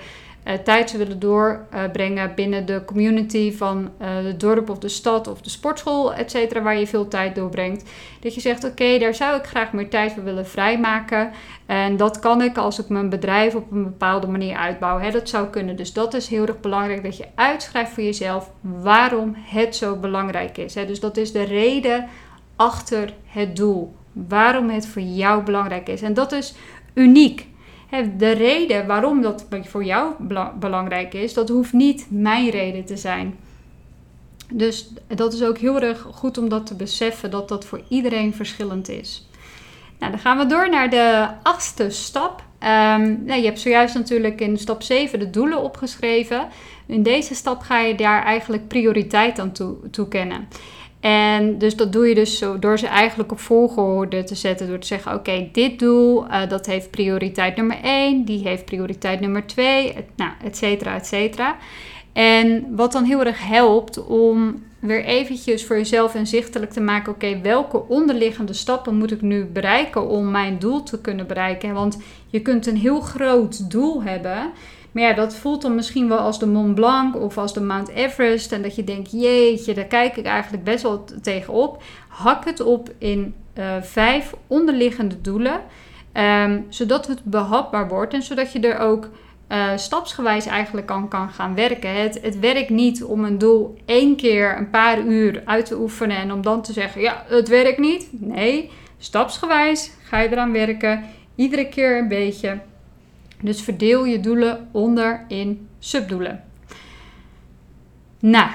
tijd 0.63 0.89
zou 0.89 1.03
willen 1.03 1.19
doorbrengen 1.19 2.35
binnen 2.35 2.65
de 2.65 2.85
community 2.85 3.53
van 3.53 3.89
uh, 4.01 4.07
het 4.07 4.39
dorp 4.39 4.69
of 4.69 4.77
de 4.77 4.89
stad 4.89 5.27
of 5.27 5.41
de 5.41 5.49
sportschool, 5.49 6.13
et 6.13 6.31
cetera, 6.31 6.61
waar 6.61 6.79
je 6.79 6.87
veel 6.87 7.07
tijd 7.07 7.35
doorbrengt. 7.35 7.89
Dat 8.19 8.33
je 8.33 8.41
zegt: 8.41 8.63
Oké, 8.63 8.97
daar 8.97 9.13
zou 9.13 9.37
ik 9.37 9.45
graag 9.45 9.73
meer 9.73 9.89
tijd 9.89 10.13
voor 10.13 10.23
willen 10.23 10.47
vrijmaken. 10.47 11.31
En 11.65 11.97
dat 11.97 12.19
kan 12.19 12.41
ik 12.41 12.57
als 12.57 12.79
ik 12.79 12.89
mijn 12.89 13.09
bedrijf 13.09 13.55
op 13.55 13.71
een 13.71 13.83
bepaalde 13.83 14.27
manier 14.27 14.57
uitbouw. 14.57 14.99
Hè, 14.99 15.11
dat 15.11 15.29
zou 15.29 15.47
kunnen. 15.47 15.75
Dus 15.75 15.93
dat 15.93 16.13
is 16.13 16.27
heel 16.27 16.45
erg 16.45 16.59
belangrijk 16.59 17.03
dat 17.03 17.17
je 17.17 17.27
uitschrijft 17.35 17.91
voor 17.91 18.03
jezelf 18.03 18.51
waarom 18.61 19.35
het 19.37 19.75
zo 19.75 19.95
belangrijk 19.95 20.57
is. 20.57 20.75
Hè. 20.75 20.85
Dus 20.85 20.99
dat 20.99 21.17
is 21.17 21.31
de 21.31 21.43
reden 21.43 22.07
achter 22.55 23.13
het 23.25 23.55
doel. 23.55 23.95
Waarom 24.11 24.69
het 24.69 24.87
voor 24.87 25.01
jou 25.01 25.43
belangrijk 25.43 25.89
is. 25.89 26.01
En 26.01 26.13
dat 26.13 26.31
is 26.31 26.55
uniek 26.93 27.47
de 28.17 28.31
reden 28.31 28.87
waarom 28.87 29.21
dat 29.21 29.45
voor 29.63 29.83
jou 29.83 30.13
belangrijk 30.59 31.13
is, 31.13 31.33
dat 31.33 31.49
hoeft 31.49 31.73
niet 31.73 32.07
mijn 32.09 32.49
reden 32.49 32.85
te 32.85 32.97
zijn. 32.97 33.35
Dus 34.51 34.89
dat 35.07 35.33
is 35.33 35.43
ook 35.43 35.57
heel 35.57 35.79
erg 35.79 36.07
goed 36.11 36.37
om 36.37 36.49
dat 36.49 36.65
te 36.65 36.75
beseffen, 36.75 37.31
dat 37.31 37.49
dat 37.49 37.65
voor 37.65 37.81
iedereen 37.87 38.33
verschillend 38.33 38.89
is. 38.89 39.29
Nou, 39.99 40.11
dan 40.11 40.21
gaan 40.21 40.37
we 40.37 40.45
door 40.45 40.69
naar 40.69 40.89
de 40.89 41.27
achtste 41.43 41.89
stap. 41.89 42.43
Um, 42.59 43.23
nou, 43.25 43.39
je 43.39 43.45
hebt 43.45 43.59
zojuist 43.59 43.95
natuurlijk 43.95 44.41
in 44.41 44.57
stap 44.57 44.81
7 44.81 45.19
de 45.19 45.29
doelen 45.29 45.61
opgeschreven. 45.61 46.47
In 46.85 47.03
deze 47.03 47.35
stap 47.35 47.61
ga 47.61 47.79
je 47.79 47.95
daar 47.95 48.23
eigenlijk 48.23 48.67
prioriteit 48.67 49.39
aan 49.39 49.51
toe, 49.51 49.75
toekennen. 49.91 50.47
En 51.07 51.57
dus 51.57 51.75
dat 51.75 51.91
doe 51.91 52.07
je 52.07 52.15
dus 52.15 52.43
door 52.59 52.79
ze 52.79 52.87
eigenlijk 52.87 53.31
op 53.31 53.39
volgorde 53.39 54.23
te 54.23 54.35
zetten. 54.35 54.67
Door 54.67 54.79
te 54.79 54.87
zeggen, 54.87 55.13
oké, 55.13 55.49
dit 55.51 55.79
doel, 55.79 56.25
uh, 56.25 56.49
dat 56.49 56.65
heeft 56.65 56.91
prioriteit 56.91 57.55
nummer 57.55 57.77
1. 57.83 58.25
Die 58.25 58.47
heeft 58.47 58.65
prioriteit 58.65 59.19
nummer 59.19 59.45
2. 59.45 59.93
Et, 59.93 60.05
nou, 60.15 60.31
et 60.43 60.57
cetera, 60.57 60.95
et 60.95 61.07
cetera. 61.07 61.57
En 62.13 62.75
wat 62.75 62.91
dan 62.91 63.03
heel 63.03 63.23
erg 63.23 63.47
helpt 63.47 64.05
om 64.05 64.63
weer 64.79 65.03
eventjes 65.03 65.65
voor 65.65 65.77
jezelf 65.77 66.15
inzichtelijk 66.15 66.71
te 66.71 66.81
maken... 66.81 67.13
oké, 67.13 67.41
welke 67.41 67.87
onderliggende 67.87 68.53
stappen 68.53 68.95
moet 68.95 69.11
ik 69.11 69.21
nu 69.21 69.45
bereiken 69.45 70.07
om 70.07 70.31
mijn 70.31 70.59
doel 70.59 70.83
te 70.83 71.01
kunnen 71.01 71.27
bereiken? 71.27 71.73
Want 71.73 71.97
je 72.27 72.41
kunt 72.41 72.67
een 72.67 72.77
heel 72.77 72.99
groot 72.99 73.71
doel 73.71 74.03
hebben... 74.03 74.51
Maar 74.97 75.05
ja, 75.05 75.13
dat 75.13 75.35
voelt 75.35 75.61
dan 75.61 75.75
misschien 75.75 76.07
wel 76.07 76.17
als 76.17 76.39
de 76.39 76.47
Mont 76.47 76.75
Blanc 76.75 77.15
of 77.15 77.37
als 77.37 77.53
de 77.53 77.61
Mount 77.61 77.89
Everest. 77.89 78.51
En 78.51 78.61
dat 78.61 78.75
je 78.75 78.83
denkt, 78.83 79.11
jeetje, 79.11 79.73
daar 79.73 79.85
kijk 79.85 80.15
ik 80.15 80.25
eigenlijk 80.25 80.63
best 80.63 80.83
wel 80.83 81.03
tegenop. 81.21 81.83
Hak 82.07 82.45
het 82.45 82.59
op 82.59 82.89
in 82.97 83.35
uh, 83.57 83.81
vijf 83.81 84.33
onderliggende 84.47 85.21
doelen. 85.21 85.61
Um, 86.13 86.65
zodat 86.69 87.07
het 87.07 87.23
behapbaar 87.23 87.87
wordt 87.87 88.13
en 88.13 88.21
zodat 88.21 88.51
je 88.51 88.59
er 88.59 88.79
ook 88.79 89.09
uh, 89.49 89.69
stapsgewijs 89.75 90.45
eigenlijk 90.45 90.91
aan 90.91 91.07
kan 91.07 91.29
gaan 91.29 91.55
werken. 91.55 92.01
Het, 92.01 92.19
het 92.21 92.39
werkt 92.39 92.69
niet 92.69 93.03
om 93.03 93.23
een 93.23 93.37
doel 93.37 93.77
één 93.85 94.15
keer 94.15 94.57
een 94.57 94.69
paar 94.69 94.99
uur 94.99 95.41
uit 95.45 95.65
te 95.65 95.79
oefenen 95.79 96.17
en 96.17 96.31
om 96.31 96.41
dan 96.41 96.61
te 96.61 96.73
zeggen, 96.73 97.01
ja, 97.01 97.23
het 97.27 97.47
werkt 97.47 97.79
niet. 97.79 98.07
Nee, 98.11 98.71
stapsgewijs 98.97 99.91
ga 100.03 100.19
je 100.19 100.31
eraan 100.31 100.51
werken. 100.51 101.03
Iedere 101.35 101.69
keer 101.69 101.97
een 101.97 102.07
beetje. 102.07 102.59
Dus 103.41 103.61
verdeel 103.61 104.05
je 104.05 104.19
doelen 104.19 104.69
onder 104.71 105.25
in 105.27 105.67
subdoelen. 105.79 106.43
Nou, 108.19 108.51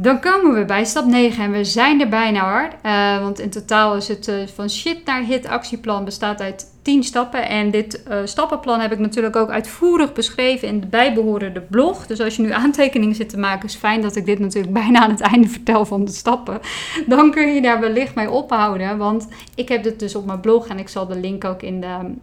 dan 0.00 0.20
komen 0.20 0.54
we 0.54 0.64
bij 0.64 0.84
stap 0.84 1.04
9 1.04 1.44
en 1.44 1.50
we 1.50 1.64
zijn 1.64 2.00
er 2.00 2.08
bijna 2.08 2.50
hoor. 2.50 2.68
Uh, 2.86 3.22
want 3.22 3.40
in 3.40 3.50
totaal 3.50 3.96
is 3.96 4.08
het 4.08 4.28
uh, 4.28 4.46
van 4.54 4.70
shit 4.70 5.04
naar 5.04 5.22
hit 5.22 5.46
actieplan 5.46 6.04
bestaat 6.04 6.40
uit 6.40 6.66
10 6.82 7.02
stappen. 7.02 7.48
En 7.48 7.70
dit 7.70 8.02
uh, 8.08 8.18
stappenplan 8.24 8.80
heb 8.80 8.92
ik 8.92 8.98
natuurlijk 8.98 9.36
ook 9.36 9.50
uitvoerig 9.50 10.12
beschreven 10.12 10.68
in 10.68 10.80
de 10.80 10.86
bijbehorende 10.86 11.60
blog. 11.60 12.06
Dus 12.06 12.20
als 12.20 12.36
je 12.36 12.42
nu 12.42 12.52
aantekeningen 12.52 13.14
zit 13.14 13.28
te 13.28 13.38
maken, 13.38 13.68
is 13.68 13.74
fijn 13.74 14.02
dat 14.02 14.16
ik 14.16 14.26
dit 14.26 14.38
natuurlijk 14.38 14.72
bijna 14.82 15.00
aan 15.00 15.10
het 15.10 15.20
einde 15.20 15.48
vertel 15.48 15.84
van 15.84 16.04
de 16.04 16.12
stappen. 16.12 16.60
Dan 17.06 17.30
kun 17.30 17.54
je 17.54 17.62
daar 17.62 17.80
wellicht 17.80 18.14
mee 18.14 18.30
ophouden. 18.30 18.98
Want 18.98 19.28
ik 19.54 19.68
heb 19.68 19.82
dit 19.82 19.98
dus 19.98 20.14
op 20.14 20.26
mijn 20.26 20.40
blog 20.40 20.66
en 20.66 20.78
ik 20.78 20.88
zal 20.88 21.06
de 21.06 21.20
link 21.20 21.44
ook 21.44 21.62
in 21.62 21.80
de, 21.80 22.14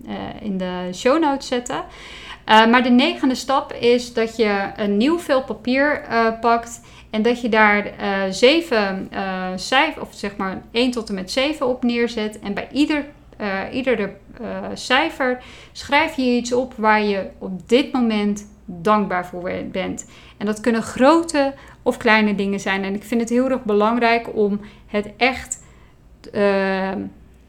in 0.41 0.57
de 0.57 0.89
show 0.93 1.19
notes 1.19 1.47
zetten. 1.47 1.83
Maar 2.45 2.83
de 2.83 2.89
negende 2.89 3.35
stap 3.35 3.73
is 3.73 4.13
dat 4.13 4.35
je 4.35 4.71
een 4.75 4.97
nieuw 4.97 5.19
vel 5.19 5.43
papier 5.43 6.01
pakt. 6.41 6.81
En 7.15 7.21
dat 7.21 7.41
je 7.41 7.49
daar 7.49 7.85
uh, 7.85 8.23
zeven 8.29 9.09
uh, 9.13 9.47
cijfers, 9.55 10.05
of 10.05 10.13
zeg 10.13 10.35
maar 10.37 10.61
1 10.71 10.91
tot 10.91 11.09
en 11.09 11.15
met 11.15 11.31
7 11.31 11.67
op 11.67 11.83
neerzet. 11.83 12.39
En 12.39 12.53
bij 12.53 12.67
ieder, 12.71 13.05
uh, 13.41 13.59
iedere 13.71 14.13
cijfer 14.73 15.43
schrijf 15.71 16.15
je 16.15 16.23
iets 16.23 16.53
op 16.53 16.73
waar 16.77 17.03
je 17.03 17.27
op 17.37 17.69
dit 17.69 17.91
moment 17.91 18.47
dankbaar 18.65 19.25
voor 19.25 19.51
bent. 19.71 20.09
En 20.37 20.45
dat 20.45 20.59
kunnen 20.59 20.81
grote 20.81 21.53
of 21.81 21.97
kleine 21.97 22.35
dingen 22.35 22.59
zijn. 22.59 22.83
En 22.83 22.93
ik 22.93 23.03
vind 23.03 23.21
het 23.21 23.29
heel 23.29 23.49
erg 23.49 23.63
belangrijk 23.63 24.35
om 24.35 24.59
het 24.87 25.09
echt 25.17 25.63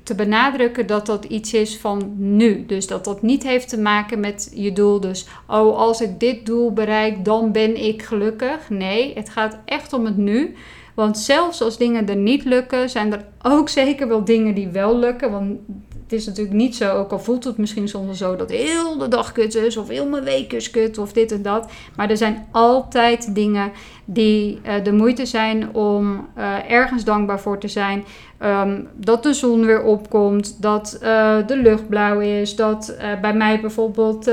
te 0.07 0.15
benadrukken 0.15 0.87
dat 0.87 1.07
dat 1.07 1.25
iets 1.25 1.55
is 1.55 1.79
van 1.79 2.15
nu. 2.17 2.67
Dus 2.67 2.87
dat 2.87 3.05
dat 3.05 3.23
niet 3.23 3.43
heeft 3.43 3.69
te 3.69 3.79
maken 3.79 4.21
met 4.21 4.51
je 4.55 4.73
doel. 4.73 5.01
Dus, 5.01 5.27
oh, 5.47 5.77
als 5.77 6.01
ik 6.01 6.21
dit 6.21 6.47
doel 6.47 6.73
bereik, 6.73 7.25
dan 7.25 7.53
ben 7.53 7.85
ik 7.85 8.03
gelukkig. 8.03 8.71
Nee, 8.71 9.15
het 9.15 9.29
gaat 9.29 9.59
echt 9.65 9.93
om 9.93 10.05
het 10.05 10.17
nu. 10.17 10.55
Want 10.95 11.19
zelfs 11.19 11.63
als 11.63 11.79
dingen 11.79 12.09
er 12.09 12.17
niet 12.17 12.45
lukken, 12.45 12.91
zijn 12.91 13.13
er 13.13 13.25
ook 13.43 13.69
zeker 13.69 14.09
wel 14.09 14.25
dingen 14.25 14.55
die 14.55 14.69
wel 14.69 14.99
lukken. 14.99 15.31
Want 15.31 15.59
het 16.07 16.15
is 16.15 16.27
natuurlijk 16.27 16.57
niet 16.57 16.77
zo, 16.77 16.97
ook 16.97 17.13
al 17.13 17.19
voelt 17.19 17.45
het 17.45 17.57
misschien 17.57 17.89
soms 17.89 18.19
zo 18.19 18.37
dat 18.37 18.51
heel 18.51 18.99
de 18.99 19.09
dag 19.09 19.33
kut 19.33 19.55
is, 19.55 19.77
of 19.77 19.89
heel 19.89 20.09
mijn 20.09 20.25
week 20.25 20.53
is 20.53 20.71
kut, 20.71 20.99
of 20.99 21.13
dit 21.13 21.33
en 21.33 21.43
dat. 21.43 21.71
Maar 21.97 22.11
er 22.11 22.17
zijn 22.17 22.47
altijd 22.51 23.35
dingen 23.35 23.73
die 24.05 24.61
uh, 24.67 24.85
de 24.85 24.93
moeite 24.93 25.27
zijn 25.27 25.75
om 25.75 26.29
uh, 26.39 26.71
ergens 26.71 27.05
dankbaar 27.05 27.41
voor 27.41 27.59
te 27.59 27.69
zijn. 27.69 28.05
Um, 28.43 28.89
dat 28.95 29.23
de 29.23 29.33
zon 29.33 29.65
weer 29.65 29.83
opkomt, 29.83 30.63
dat 30.63 30.99
uh, 31.03 31.37
de 31.47 31.57
lucht 31.57 31.89
blauw 31.89 32.21
is, 32.21 32.57
dat 32.57 32.97
bij 33.21 33.35
mij 33.35 33.61
bijvoorbeeld 33.61 34.31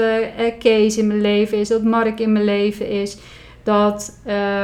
Kees 0.60 0.98
in 0.98 1.08
mijn 1.08 1.22
leven 1.22 1.58
is, 1.58 1.68
dat 1.68 1.84
Mark 1.84 2.20
in 2.20 2.32
mijn 2.32 2.46
leven 2.46 2.90
is, 2.90 3.18
dat. 3.64 4.20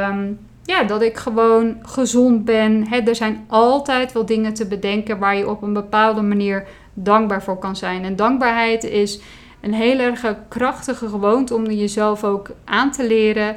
Um, 0.10 0.40
ja, 0.64 0.84
dat 0.84 1.02
ik 1.02 1.18
gewoon 1.18 1.78
gezond 1.82 2.46
ben. 2.46 2.88
er 3.06 3.16
zijn 3.16 3.46
altijd 3.48 4.12
wel 4.12 4.26
dingen 4.26 4.54
te 4.54 4.68
bedenken 4.68 5.20
waar 5.20 5.38
je 5.38 5.50
op 5.50 5.62
een 5.62 5.74
bepaalde 5.74 6.22
manier 6.22 6.68
dankbaar 7.04 7.44
voor 7.44 7.58
kan 7.58 7.76
zijn. 7.76 8.04
En 8.04 8.16
dankbaarheid 8.16 8.84
is 8.84 9.20
een 9.62 9.74
heel 9.74 10.00
erg 10.00 10.36
krachtige 10.48 11.08
gewoonte 11.08 11.56
om 11.56 11.66
jezelf 11.66 12.24
ook 12.24 12.50
aan 12.66 12.92
te 12.92 13.08
leren. 13.08 13.56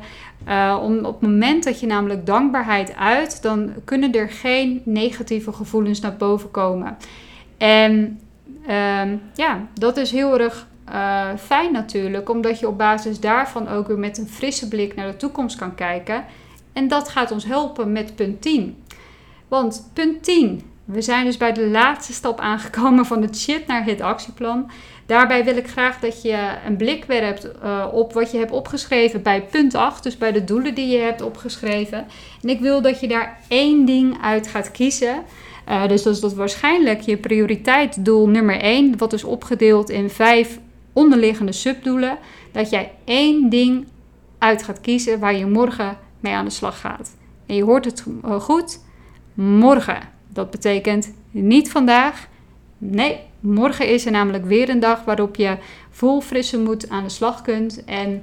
Uh, 0.49 0.79
om, 0.83 1.05
op 1.05 1.21
het 1.21 1.31
moment 1.31 1.65
dat 1.65 1.81
je 1.81 1.87
namelijk 1.87 2.27
dankbaarheid 2.27 2.97
uit, 2.97 3.43
dan 3.43 3.73
kunnen 3.85 4.13
er 4.13 4.31
geen 4.31 4.83
negatieve 4.85 5.53
gevoelens 5.53 6.01
naar 6.01 6.17
boven 6.17 6.51
komen. 6.51 6.97
En 7.59 8.21
um, 8.69 9.21
ja, 9.35 9.67
dat 9.75 9.97
is 9.97 10.11
heel 10.11 10.41
erg 10.41 10.67
uh, 10.89 11.29
fijn 11.39 11.73
natuurlijk, 11.73 12.29
omdat 12.29 12.61
je 12.61 12.69
op 12.69 12.79
basis 12.79 13.21
daarvan 13.21 13.69
ook 13.69 13.87
weer 13.87 13.99
met 13.99 14.19
een 14.19 14.29
frisse 14.29 14.69
blik 14.69 14.95
naar 14.95 15.11
de 15.11 15.17
toekomst 15.17 15.57
kan 15.57 15.75
kijken. 15.75 16.25
En 16.73 16.89
dat 16.89 17.09
gaat 17.09 17.31
ons 17.31 17.45
helpen 17.45 17.93
met 17.93 18.15
punt 18.15 18.43
10. 18.43 18.77
Want 19.49 19.91
punt 19.93 20.23
10, 20.23 20.63
we 20.85 21.03
zijn 21.03 21.25
dus 21.25 21.37
bij 21.37 21.53
de 21.53 21.67
laatste 21.67 22.13
stap 22.13 22.41
aangekomen 22.41 23.07
van 23.07 23.23
het 23.23 23.39
shit 23.39 23.67
naar 23.67 23.85
het 23.85 24.01
actieplan. 24.01 24.71
Daarbij 25.07 25.45
wil 25.45 25.57
ik 25.57 25.69
graag 25.69 26.01
dat 26.01 26.23
je 26.23 26.49
een 26.67 26.77
blik 26.77 27.05
werpt 27.05 27.49
uh, 27.65 27.87
op 27.93 28.13
wat 28.13 28.31
je 28.31 28.39
hebt 28.39 28.51
opgeschreven 28.51 29.23
bij 29.23 29.43
punt 29.43 29.75
8, 29.75 30.03
dus 30.03 30.19
bij 30.19 30.33
de 30.33 30.45
doelen 30.45 30.75
die 30.75 30.89
je 30.89 30.99
hebt 30.99 31.23
opgeschreven. 31.23 32.07
En 32.43 32.49
ik 32.49 32.61
wil 32.61 32.83
dat 32.83 33.01
je 33.01 33.09
daar 33.09 33.39
één 33.49 33.85
ding 33.85 34.23
uit 34.23 34.47
gaat 34.47 34.71
kiezen. 34.71 35.23
Uh, 35.69 35.89
dus 35.89 36.03
dat 36.03 36.15
is 36.15 36.21
dat 36.21 36.35
waarschijnlijk 36.35 37.01
je 37.01 37.17
prioriteitsdoel 37.17 38.29
nummer 38.29 38.61
1, 38.61 38.99
wat 38.99 39.13
is 39.13 39.25
opgedeeld 39.25 39.91
in 39.91 40.11
vijf 40.11 40.59
onderliggende 40.93 41.53
subdoelen. 41.53 42.19
Dat 42.53 42.71
jij 42.71 42.93
één 43.05 43.49
ding 43.49 43.87
uit 44.39 44.63
gaat 44.63 44.81
kiezen 44.81 45.19
waar 45.19 45.35
je 45.35 45.47
morgen 45.47 45.99
mee 46.21 46.33
aan 46.33 46.45
de 46.45 46.51
slag 46.51 46.81
gaat. 46.81 47.17
En 47.47 47.55
je 47.55 47.65
hoort 47.65 47.85
het 47.85 48.05
eh, 48.25 48.41
goed, 48.41 48.81
morgen. 49.35 49.99
Dat 50.33 50.51
betekent 50.51 51.15
niet 51.31 51.71
vandaag. 51.71 52.29
Nee, 52.79 53.21
morgen 53.41 53.89
is 53.89 54.07
er 54.07 54.13
namelijk 54.13 54.45
weer 54.45 54.69
een 54.69 54.81
dag 54.81 55.05
waarop 55.05 55.37
je 55.37 55.57
vol 55.91 56.21
frisse 56.21 56.59
moed 56.59 56.89
aan 56.89 57.03
de 57.03 57.09
slag 57.09 57.43
kunt. 57.43 57.85
En 57.85 58.23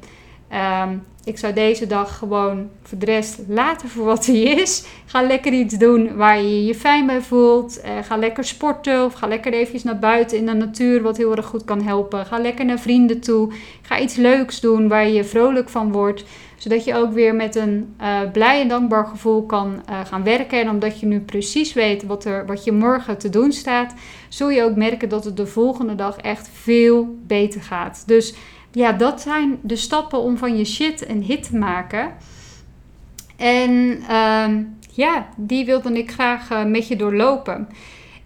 ehm, 0.49 0.97
ik 1.23 1.37
zou 1.37 1.53
deze 1.53 1.87
dag 1.87 2.17
gewoon 2.17 2.69
voor 2.83 2.97
de 2.97 3.05
rest 3.05 3.39
laten 3.47 3.89
voor 3.89 4.05
wat 4.05 4.25
hij 4.25 4.41
is. 4.41 4.85
Ga 5.05 5.21
lekker 5.21 5.53
iets 5.53 5.77
doen 5.77 6.15
waar 6.15 6.41
je 6.41 6.65
je 6.65 6.75
fijn 6.75 7.05
bij 7.05 7.21
voelt. 7.21 7.79
Uh, 7.85 7.91
ga 8.03 8.17
lekker 8.17 8.43
sporten 8.43 9.05
of 9.05 9.13
ga 9.13 9.27
lekker 9.27 9.53
even 9.53 9.79
naar 9.83 9.99
buiten 9.99 10.37
in 10.37 10.45
de 10.45 10.53
natuur, 10.53 11.01
wat 11.01 11.17
heel 11.17 11.35
erg 11.35 11.45
goed 11.45 11.65
kan 11.65 11.81
helpen. 11.81 12.25
Ga 12.25 12.39
lekker 12.39 12.65
naar 12.65 12.79
vrienden 12.79 13.19
toe. 13.19 13.51
Ga 13.81 13.99
iets 13.99 14.15
leuks 14.15 14.59
doen 14.59 14.87
waar 14.87 15.07
je 15.07 15.23
vrolijk 15.23 15.69
van 15.69 15.91
wordt 15.91 16.23
zodat 16.59 16.83
je 16.83 16.95
ook 16.95 17.13
weer 17.13 17.35
met 17.35 17.55
een 17.55 17.95
uh, 18.01 18.19
blij 18.31 18.61
en 18.61 18.67
dankbaar 18.67 19.05
gevoel 19.05 19.45
kan 19.45 19.81
uh, 19.89 19.99
gaan 20.05 20.23
werken. 20.23 20.61
En 20.61 20.69
omdat 20.69 20.99
je 20.99 21.05
nu 21.05 21.19
precies 21.19 21.73
weet 21.73 22.05
wat, 22.05 22.25
er, 22.25 22.45
wat 22.45 22.63
je 22.63 22.71
morgen 22.71 23.17
te 23.17 23.29
doen 23.29 23.51
staat, 23.51 23.93
zul 24.29 24.49
je 24.49 24.63
ook 24.63 24.75
merken 24.75 25.09
dat 25.09 25.25
het 25.25 25.37
de 25.37 25.47
volgende 25.47 25.95
dag 25.95 26.17
echt 26.17 26.49
veel 26.53 27.17
beter 27.27 27.61
gaat. 27.61 28.03
Dus 28.05 28.33
ja, 28.71 28.91
dat 28.91 29.21
zijn 29.21 29.59
de 29.61 29.75
stappen 29.75 30.19
om 30.21 30.37
van 30.37 30.57
je 30.57 30.65
shit 30.65 31.09
een 31.09 31.23
hit 31.23 31.43
te 31.43 31.57
maken. 31.57 32.11
En 33.37 33.71
uh, 34.09 34.47
ja, 34.91 35.27
die 35.35 35.65
wilde 35.65 35.93
ik 35.93 36.11
graag 36.11 36.51
uh, 36.51 36.65
met 36.65 36.87
je 36.87 36.95
doorlopen. 36.95 37.67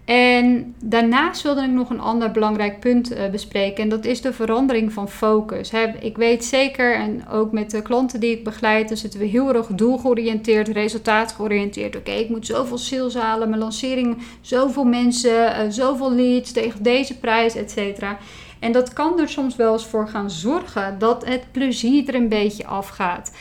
En 0.06 0.76
daarnaast 0.84 1.42
wilde 1.42 1.64
ik 1.64 1.70
nog 1.70 1.90
een 1.90 2.00
ander 2.00 2.32
belangrijk 2.32 2.80
punt 2.80 3.12
uh, 3.12 3.30
bespreken. 3.32 3.84
En 3.84 3.90
dat 3.90 4.06
is 4.06 4.22
de 4.22 4.34
verandering 4.34 4.94
van 4.94 5.10
focus. 5.10 5.72
ik 6.00 6.18
weet 6.18 6.46
zeker, 6.46 6.96
en 6.96 7.28
ook 7.28 7.52
met 7.52 7.72
de 7.72 7.82
klanten 7.82 8.20
die 8.20 8.32
ik 8.32 8.44
begeleid, 8.44 8.88
dan 8.88 8.98
zitten 8.98 9.20
we 9.20 9.26
heel 9.26 9.56
erg 9.56 9.68
doelgeoriënteerd, 9.68 10.68
resultaatgeoriënteerd. 10.68 11.96
Oké, 11.96 12.12
ik 12.12 12.30
moet 12.30 12.46
zoveel 12.46 12.78
sales 12.78 13.16
halen, 13.16 13.50
mijn 13.50 13.62
lancering, 13.62 14.18
zoveel 14.42 14.84
mensen, 14.84 15.32
uh, 15.32 15.58
zoveel 15.70 16.12
leads 16.12 16.52
tegen 16.52 16.84
deze 16.84 17.20
prijs, 17.20 17.56
et 17.56 17.72
cetera. 17.72 18.18
En 18.64 18.72
dat 18.72 18.94
kan 18.94 19.20
er 19.20 19.30
soms 19.30 19.56
wel 19.56 19.74
eens 19.74 19.86
voor 19.86 20.08
gaan 20.08 20.30
zorgen 20.30 21.00
dat 21.00 21.26
het 21.26 21.52
plezier 21.52 22.08
er 22.08 22.16
een 22.16 22.30
beetje 22.30 22.66
afgaat 22.66 23.32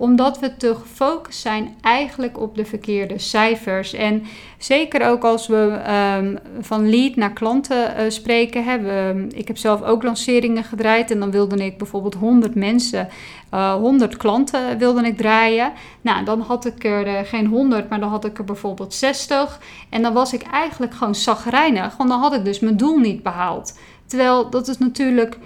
omdat 0.00 0.38
we 0.38 0.56
te 0.56 0.74
gefocust 0.74 1.40
zijn 1.40 1.74
eigenlijk 1.80 2.40
op 2.40 2.56
de 2.56 2.64
verkeerde 2.64 3.18
cijfers. 3.18 3.92
En 3.92 4.22
zeker 4.58 5.06
ook 5.06 5.24
als 5.24 5.46
we 5.46 5.80
um, 6.18 6.38
van 6.60 6.90
lead 6.90 7.16
naar 7.16 7.32
klanten 7.32 7.94
uh, 7.98 8.10
spreken. 8.10 8.64
Hè, 8.64 9.12
ik 9.28 9.48
heb 9.48 9.58
zelf 9.58 9.82
ook 9.82 10.02
lanceringen 10.02 10.64
gedraaid 10.64 11.10
en 11.10 11.20
dan 11.20 11.30
wilde 11.30 11.64
ik 11.64 11.78
bijvoorbeeld 11.78 12.14
100 12.14 12.54
mensen, 12.54 13.08
uh, 13.54 13.70
eh, 13.70 13.74
100 13.74 14.16
klanten 14.16 14.78
wilde 14.78 15.06
ik 15.06 15.16
draaien. 15.16 15.72
Nou, 16.00 16.24
dan 16.24 16.40
had 16.40 16.64
ik 16.64 16.84
er 16.84 17.06
uh, 17.06 17.18
geen 17.24 17.46
100, 17.46 17.88
maar 17.88 18.00
dan 18.00 18.10
had 18.10 18.24
ik 18.24 18.38
er 18.38 18.44
bijvoorbeeld 18.44 18.94
60. 18.94 19.60
En 19.90 20.02
dan 20.02 20.12
was 20.12 20.32
ik 20.32 20.42
eigenlijk 20.42 20.94
gewoon 20.94 21.14
zagrijnig, 21.14 21.96
want 21.96 22.08
dan 22.08 22.20
had 22.20 22.34
ik 22.34 22.44
dus 22.44 22.60
mijn 22.60 22.76
doel 22.76 22.98
niet 22.98 23.22
behaald. 23.22 23.78
Terwijl 24.10 24.50
dat 24.50 24.68
is 24.68 24.78
natuurlijk 24.78 25.38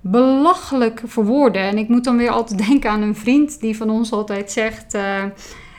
belachelijk 0.00 1.02
voor 1.04 1.24
woorden. 1.24 1.62
En 1.62 1.78
ik 1.78 1.88
moet 1.88 2.04
dan 2.04 2.16
weer 2.16 2.30
altijd 2.30 2.58
denken 2.68 2.90
aan 2.90 3.02
een 3.02 3.16
vriend 3.16 3.60
die 3.60 3.76
van 3.76 3.90
ons 3.90 4.12
altijd 4.12 4.52
zegt. 4.52 4.94
Uh, 4.94 5.24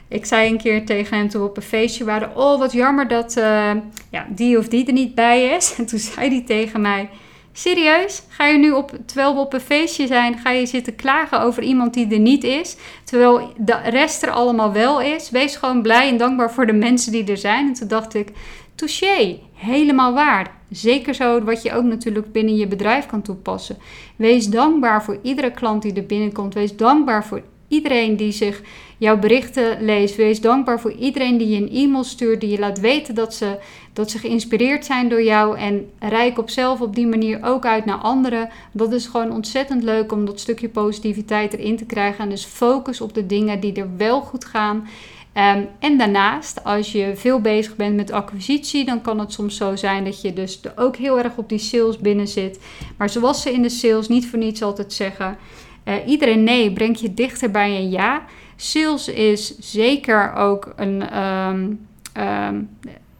ik 0.07 0.25
zei 0.25 0.51
een 0.51 0.57
keer 0.57 0.85
tegen 0.85 1.17
hem 1.17 1.29
toen 1.29 1.41
we 1.41 1.47
op 1.47 1.57
een 1.57 1.63
feestje 1.63 2.03
waren: 2.03 2.35
Oh, 2.35 2.59
wat 2.59 2.71
jammer 2.71 3.07
dat 3.07 3.37
uh, 3.37 3.71
ja, 4.09 4.25
die 4.29 4.57
of 4.57 4.67
die 4.67 4.85
er 4.85 4.93
niet 4.93 5.15
bij 5.15 5.43
is. 5.43 5.73
En 5.77 5.85
toen 5.85 5.99
zei 5.99 6.29
hij 6.29 6.43
tegen 6.45 6.81
mij: 6.81 7.09
Serieus? 7.51 8.21
Ga 8.27 8.45
je 8.45 8.57
nu 8.57 8.71
op, 8.71 8.91
terwijl 9.05 9.33
we 9.33 9.39
op 9.39 9.53
een 9.53 9.61
feestje 9.61 10.07
zijn, 10.07 10.37
ga 10.37 10.49
je 10.49 10.65
zitten 10.65 10.95
klagen 10.95 11.41
over 11.41 11.63
iemand 11.63 11.93
die 11.93 12.13
er 12.13 12.19
niet 12.19 12.43
is? 12.43 12.75
Terwijl 13.03 13.53
de 13.57 13.77
rest 13.83 14.23
er 14.23 14.31
allemaal 14.31 14.71
wel 14.71 15.01
is. 15.01 15.29
Wees 15.29 15.55
gewoon 15.55 15.81
blij 15.81 16.09
en 16.09 16.17
dankbaar 16.17 16.51
voor 16.51 16.65
de 16.65 16.73
mensen 16.73 17.11
die 17.11 17.25
er 17.25 17.37
zijn. 17.37 17.67
En 17.67 17.73
toen 17.73 17.87
dacht 17.87 18.13
ik: 18.13 18.31
Touché, 18.79 19.39
helemaal 19.53 20.13
waar. 20.13 20.51
Zeker 20.69 21.13
zo 21.13 21.43
wat 21.43 21.61
je 21.61 21.73
ook 21.73 21.83
natuurlijk 21.83 22.31
binnen 22.31 22.55
je 22.55 22.67
bedrijf 22.67 23.05
kan 23.05 23.21
toepassen. 23.21 23.77
Wees 24.15 24.47
dankbaar 24.47 25.03
voor 25.03 25.19
iedere 25.21 25.51
klant 25.51 25.81
die 25.81 25.93
er 25.93 26.05
binnenkomt. 26.05 26.53
Wees 26.53 26.75
dankbaar 26.75 27.25
voor 27.25 27.41
iedereen 27.67 28.15
die 28.15 28.31
zich 28.31 28.61
jouw 28.97 29.17
berichten 29.17 29.85
leest. 29.85 30.15
Wees 30.15 30.41
dankbaar 30.41 30.79
voor 30.79 30.91
iedereen 30.91 31.37
die 31.37 31.47
je 31.47 31.57
een 31.57 31.69
e-mail 31.69 32.03
stuurt, 32.03 32.41
die 32.41 32.49
je 32.49 32.59
laat 32.59 32.79
weten 32.79 33.15
dat 33.15 33.33
ze, 33.33 33.57
dat 33.93 34.11
ze 34.11 34.17
geïnspireerd 34.17 34.85
zijn 34.85 35.09
door 35.09 35.23
jou. 35.23 35.57
En 35.57 35.89
rijk 35.99 36.37
op 36.37 36.49
zelf 36.49 36.81
op 36.81 36.95
die 36.95 37.07
manier 37.07 37.39
ook 37.43 37.65
uit 37.65 37.85
naar 37.85 37.97
anderen. 37.97 38.49
Dat 38.71 38.93
is 38.93 39.05
gewoon 39.05 39.31
ontzettend 39.31 39.83
leuk 39.83 40.11
om 40.11 40.25
dat 40.25 40.39
stukje 40.39 40.69
positiviteit 40.69 41.53
erin 41.53 41.77
te 41.77 41.85
krijgen. 41.85 42.23
En 42.23 42.29
dus 42.29 42.45
focus 42.45 43.01
op 43.01 43.13
de 43.13 43.25
dingen 43.25 43.59
die 43.59 43.73
er 43.73 43.97
wel 43.97 44.21
goed 44.21 44.45
gaan. 44.45 44.87
Ehm, 45.39 45.63
en 45.79 45.97
daarnaast, 45.97 46.63
als 46.63 46.91
je 46.91 47.11
veel 47.15 47.41
bezig 47.41 47.75
bent 47.75 47.95
met 47.95 48.11
acquisitie, 48.11 48.85
dan 48.85 49.01
kan 49.01 49.19
het 49.19 49.33
soms 49.33 49.57
zo 49.57 49.75
zijn 49.75 50.03
dat 50.03 50.21
je 50.21 50.33
dus 50.33 50.61
ook 50.75 50.95
heel 50.95 51.17
erg 51.17 51.37
op 51.37 51.49
die 51.49 51.57
sales 51.57 51.97
binnen 51.97 52.27
zit. 52.27 52.59
Maar 52.97 53.09
zoals 53.09 53.41
ze 53.41 53.51
in 53.53 53.61
de 53.61 53.69
sales 53.69 54.07
niet 54.07 54.27
voor 54.27 54.39
niets 54.39 54.61
altijd 54.61 54.93
zeggen, 54.93 55.37
uh, 55.85 55.93
iedereen 56.07 56.43
nee 56.43 56.73
brengt 56.73 56.99
je 56.99 57.13
dichter 57.13 57.51
bij 57.51 57.75
een 57.75 57.89
ja. 57.89 58.25
Sales 58.55 59.07
is 59.07 59.59
zeker 59.59 60.33
ook 60.33 60.73
een, 60.75 61.09
ehm, 61.09 61.73
ehm, 62.13 62.61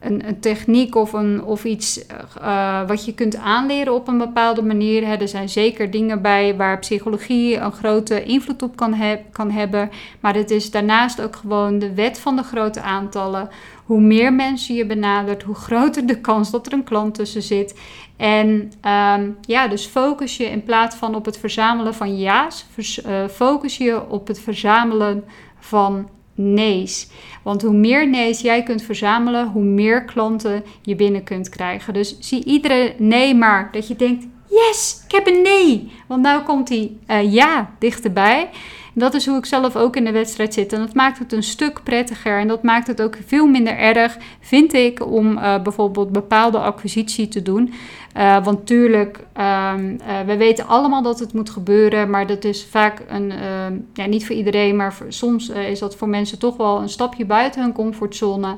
een, 0.00 0.28
een, 0.28 0.40
techniek 0.40 0.94
of, 0.94 1.12
een, 1.12 1.44
of 1.44 1.64
iets 1.64 2.04
uh, 2.40 2.86
wat 2.86 3.04
je 3.04 3.14
kunt 3.14 3.36
aanleren 3.36 3.94
op 3.94 4.08
een 4.08 4.18
bepaalde 4.18 4.62
manier. 4.62 5.06
Hè. 5.06 5.14
Er 5.14 5.28
zijn 5.28 5.48
zeker 5.48 5.90
dingen 5.90 6.22
bij 6.22 6.56
waar 6.56 6.78
psychologie 6.78 7.56
een 7.56 7.72
grote 7.72 8.24
invloed 8.24 8.62
op 8.62 8.76
kan, 8.76 8.96
kan 9.32 9.50
hebben. 9.50 9.90
Maar 10.20 10.34
het 10.34 10.50
is 10.50 10.70
daarnaast 10.70 11.20
ook 11.22 11.36
gewoon 11.36 11.78
de 11.78 11.94
wet 11.94 12.20
van 12.20 12.36
de 12.36 12.42
grote 12.42 12.80
aantallen. 12.80 13.48
Hoe 13.84 14.00
meer 14.00 14.32
mensen 14.32 14.74
je 14.74 14.86
benadert, 14.86 15.42
hoe 15.42 15.54
groter 15.54 16.06
de 16.06 16.20
kans 16.20 16.50
dat 16.50 16.66
er 16.66 16.72
een 16.72 16.84
klant 16.84 17.14
tussen 17.14 17.42
zit. 17.42 17.80
En 18.16 18.72
um, 18.86 19.36
ja, 19.40 19.68
dus 19.68 19.86
focus 19.86 20.36
je 20.36 20.44
in 20.44 20.64
plaats 20.64 20.96
van 20.96 21.14
op 21.14 21.24
het 21.24 21.38
verzamelen 21.38 21.94
van 21.94 22.18
ja's, 22.18 22.66
uh, 22.76 23.28
focus 23.28 23.76
je 23.76 24.08
op 24.08 24.26
het 24.26 24.40
verzamelen 24.40 25.24
van 25.58 26.08
nee's. 26.34 27.08
Want 27.42 27.62
hoe 27.62 27.74
meer 27.74 28.08
nee's 28.08 28.40
jij 28.40 28.62
kunt 28.62 28.82
verzamelen, 28.82 29.48
hoe 29.48 29.62
meer 29.62 30.04
klanten 30.04 30.64
je 30.82 30.96
binnen 30.96 31.24
kunt 31.24 31.48
krijgen. 31.48 31.94
Dus 31.94 32.16
zie 32.18 32.44
iedere 32.44 32.94
nee 32.98 33.34
maar 33.34 33.68
dat 33.72 33.88
je 33.88 33.96
denkt: 33.96 34.26
yes, 34.48 35.02
ik 35.04 35.12
heb 35.12 35.26
een 35.26 35.42
nee. 35.42 35.92
Want 36.06 36.22
nu 36.22 36.38
komt 36.38 36.68
die 36.68 36.98
uh, 37.08 37.32
ja 37.32 37.70
dichterbij. 37.78 38.50
Dat 38.94 39.14
is 39.14 39.26
hoe 39.26 39.38
ik 39.38 39.46
zelf 39.46 39.76
ook 39.76 39.96
in 39.96 40.04
de 40.04 40.10
wedstrijd 40.10 40.54
zit. 40.54 40.72
En 40.72 40.78
dat 40.80 40.94
maakt 40.94 41.18
het 41.18 41.32
een 41.32 41.42
stuk 41.42 41.82
prettiger. 41.82 42.38
En 42.38 42.48
dat 42.48 42.62
maakt 42.62 42.86
het 42.86 43.02
ook 43.02 43.16
veel 43.26 43.46
minder 43.46 43.78
erg, 43.78 44.16
vind 44.40 44.72
ik, 44.72 45.06
om 45.06 45.32
uh, 45.32 45.62
bijvoorbeeld 45.62 46.12
bepaalde 46.12 46.58
acquisitie 46.58 47.28
te 47.28 47.42
doen. 47.42 47.72
Uh, 48.16 48.44
want 48.44 48.66
tuurlijk, 48.66 49.16
um, 49.16 49.90
uh, 49.90 50.20
we 50.26 50.36
weten 50.36 50.66
allemaal 50.66 51.02
dat 51.02 51.18
het 51.18 51.32
moet 51.32 51.50
gebeuren. 51.50 52.10
Maar 52.10 52.26
dat 52.26 52.44
is 52.44 52.66
vaak 52.70 53.02
een, 53.08 53.30
uh, 53.30 53.78
ja, 53.94 54.06
niet 54.06 54.26
voor 54.26 54.36
iedereen, 54.36 54.76
maar 54.76 54.94
soms 55.08 55.48
is 55.48 55.78
dat 55.78 55.96
voor 55.96 56.08
mensen 56.08 56.38
toch 56.38 56.56
wel 56.56 56.80
een 56.80 56.88
stapje 56.88 57.24
buiten 57.24 57.62
hun 57.62 57.72
comfortzone. 57.72 58.56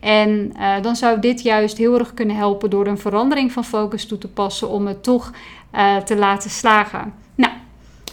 En 0.00 0.52
dan 0.82 0.96
zou 0.96 1.20
dit 1.20 1.42
juist 1.42 1.78
heel 1.78 1.98
erg 1.98 2.14
kunnen 2.14 2.36
helpen 2.36 2.70
door 2.70 2.86
een 2.86 2.98
verandering 2.98 3.52
van 3.52 3.64
focus 3.64 4.06
toe 4.06 4.18
te 4.18 4.28
passen 4.28 4.68
om 4.68 4.86
het 4.86 5.02
toch 5.02 5.32
te 6.04 6.16
laten 6.16 6.50
slagen. 6.50 7.14
Nou, 7.34 7.52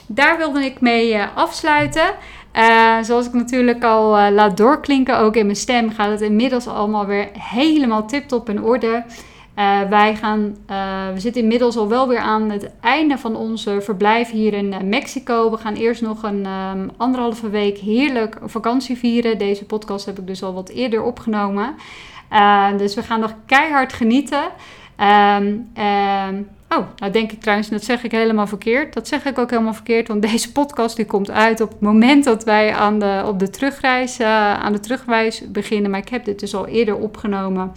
daar 0.07 0.37
wilde 0.37 0.65
ik 0.65 0.81
mee 0.81 1.21
afsluiten. 1.23 2.11
Zoals 3.01 3.25
ik 3.25 3.33
natuurlijk 3.33 3.83
al 3.83 4.31
laat 4.31 4.57
doorklinken, 4.57 5.17
ook 5.17 5.35
in 5.35 5.45
mijn 5.45 5.57
stem, 5.57 5.89
gaat 5.89 6.11
het 6.11 6.21
inmiddels 6.21 6.67
allemaal 6.67 7.05
weer 7.05 7.29
helemaal 7.33 8.07
tip-top 8.07 8.49
in 8.49 8.63
orde. 8.63 9.03
Uh, 9.59 9.81
wij 9.89 10.15
gaan, 10.15 10.55
we 11.13 11.19
zitten 11.19 11.41
inmiddels 11.41 11.77
al 11.77 11.87
wel 11.87 12.07
weer 12.07 12.19
aan 12.19 12.49
het 12.49 12.69
einde 12.81 13.17
van 13.17 13.35
onze 13.35 13.81
verblijf 13.81 14.31
hier 14.31 14.53
in 14.53 14.89
Mexico. 14.89 15.51
We 15.51 15.57
gaan 15.57 15.73
eerst 15.73 16.01
nog 16.01 16.23
een 16.23 16.45
um, 16.45 16.89
anderhalve 16.97 17.49
week 17.49 17.77
heerlijk 17.77 18.37
vakantie 18.43 18.97
vieren. 18.97 19.37
Deze 19.37 19.65
podcast 19.65 20.05
heb 20.05 20.19
ik 20.19 20.27
dus 20.27 20.43
al 20.43 20.53
wat 20.53 20.69
eerder 20.69 21.03
opgenomen. 21.03 21.75
dus 22.77 22.95
we 22.95 23.03
gaan 23.03 23.19
nog 23.19 23.35
keihard 23.45 23.93
genieten. 23.93 24.43
Um, 24.97 25.71
um, 25.83 26.47
Oh, 26.69 26.85
nou 26.95 27.11
denk 27.11 27.31
ik 27.31 27.41
trouwens, 27.41 27.69
dat 27.69 27.83
zeg 27.83 28.03
ik 28.03 28.11
helemaal 28.11 28.47
verkeerd. 28.47 28.93
Dat 28.93 29.07
zeg 29.07 29.25
ik 29.25 29.37
ook 29.37 29.49
helemaal 29.49 29.73
verkeerd, 29.73 30.07
want 30.07 30.21
deze 30.31 30.51
podcast 30.51 30.95
die 30.95 31.05
komt 31.05 31.31
uit 31.31 31.61
op 31.61 31.69
het 31.69 31.81
moment 31.81 32.23
dat 32.23 32.43
wij 32.43 32.73
aan 32.73 32.99
de, 32.99 33.23
op 33.25 33.39
de 33.39 33.49
terugreis, 33.49 34.19
aan 34.21 34.73
de 34.73 34.79
terugreis 34.79 35.51
beginnen. 35.51 35.91
Maar 35.91 35.99
ik 35.99 36.09
heb 36.09 36.25
dit 36.25 36.39
dus 36.39 36.55
al 36.55 36.67
eerder 36.67 36.95
opgenomen 36.95 37.71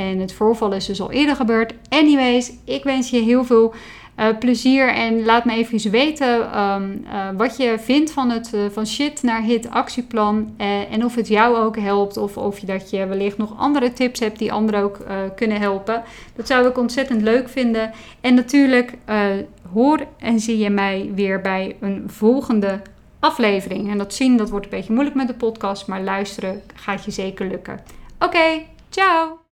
en 0.00 0.18
het 0.18 0.32
voorval 0.32 0.72
is 0.72 0.86
dus 0.86 1.00
al 1.00 1.10
eerder 1.10 1.36
gebeurd. 1.36 1.74
Anyways, 1.88 2.52
ik 2.64 2.84
wens 2.84 3.10
je 3.10 3.18
heel 3.18 3.44
veel 3.44 3.74
uh, 4.20 4.26
plezier. 4.38 4.88
En 4.88 5.24
laat 5.24 5.44
me 5.44 5.52
even 5.52 5.90
weten 5.90 6.60
um, 6.60 7.04
uh, 7.06 7.28
wat 7.36 7.56
je 7.56 7.76
vindt 7.78 8.10
van 8.10 8.30
het 8.30 8.50
uh, 8.54 8.60
van 8.70 8.86
shit 8.86 9.22
naar 9.22 9.42
hit 9.42 9.70
actieplan. 9.70 10.54
en 10.90 11.04
of 11.04 11.14
het 11.14 11.28
jou 11.28 11.56
ook 11.56 11.78
helpt. 11.78 12.16
Of 12.16 12.36
of 12.36 12.58
je 12.58 12.66
dat 12.66 12.90
je 12.90 13.06
wellicht 13.06 13.36
nog 13.36 13.58
andere 13.58 13.92
tips 13.92 14.20
hebt 14.20 14.38
die 14.38 14.52
anderen 14.52 14.82
ook 14.82 14.98
kunnen 15.34 15.60
helpen. 15.60 16.02
Dat 16.36 16.46
zou 16.46 16.68
ik 16.68 16.78
ontzettend 16.78 17.22
leuk 17.22 17.48
vinden. 17.48 17.90
En 18.20 18.34
natuurlijk 18.34 18.94
hoor 19.72 20.06
en 20.18 20.40
zie 20.40 20.58
je 20.58 20.70
mij 20.70 21.10
weer 21.14 21.40
bij 21.40 21.76
een 21.80 22.04
volgende 22.06 22.80
aflevering. 23.20 23.90
En 23.90 23.98
dat 23.98 24.14
zien, 24.14 24.36
dat 24.36 24.50
wordt 24.50 24.64
een 24.64 24.70
beetje 24.70 24.92
moeilijk 24.92 25.16
met 25.16 25.28
de 25.28 25.34
podcast. 25.34 25.86
Maar 25.86 26.02
luisteren 26.02 26.62
gaat 26.74 27.04
je 27.04 27.10
zeker 27.10 27.46
lukken. 27.46 27.80
Oké, 28.18 28.62
ciao! 28.88 29.40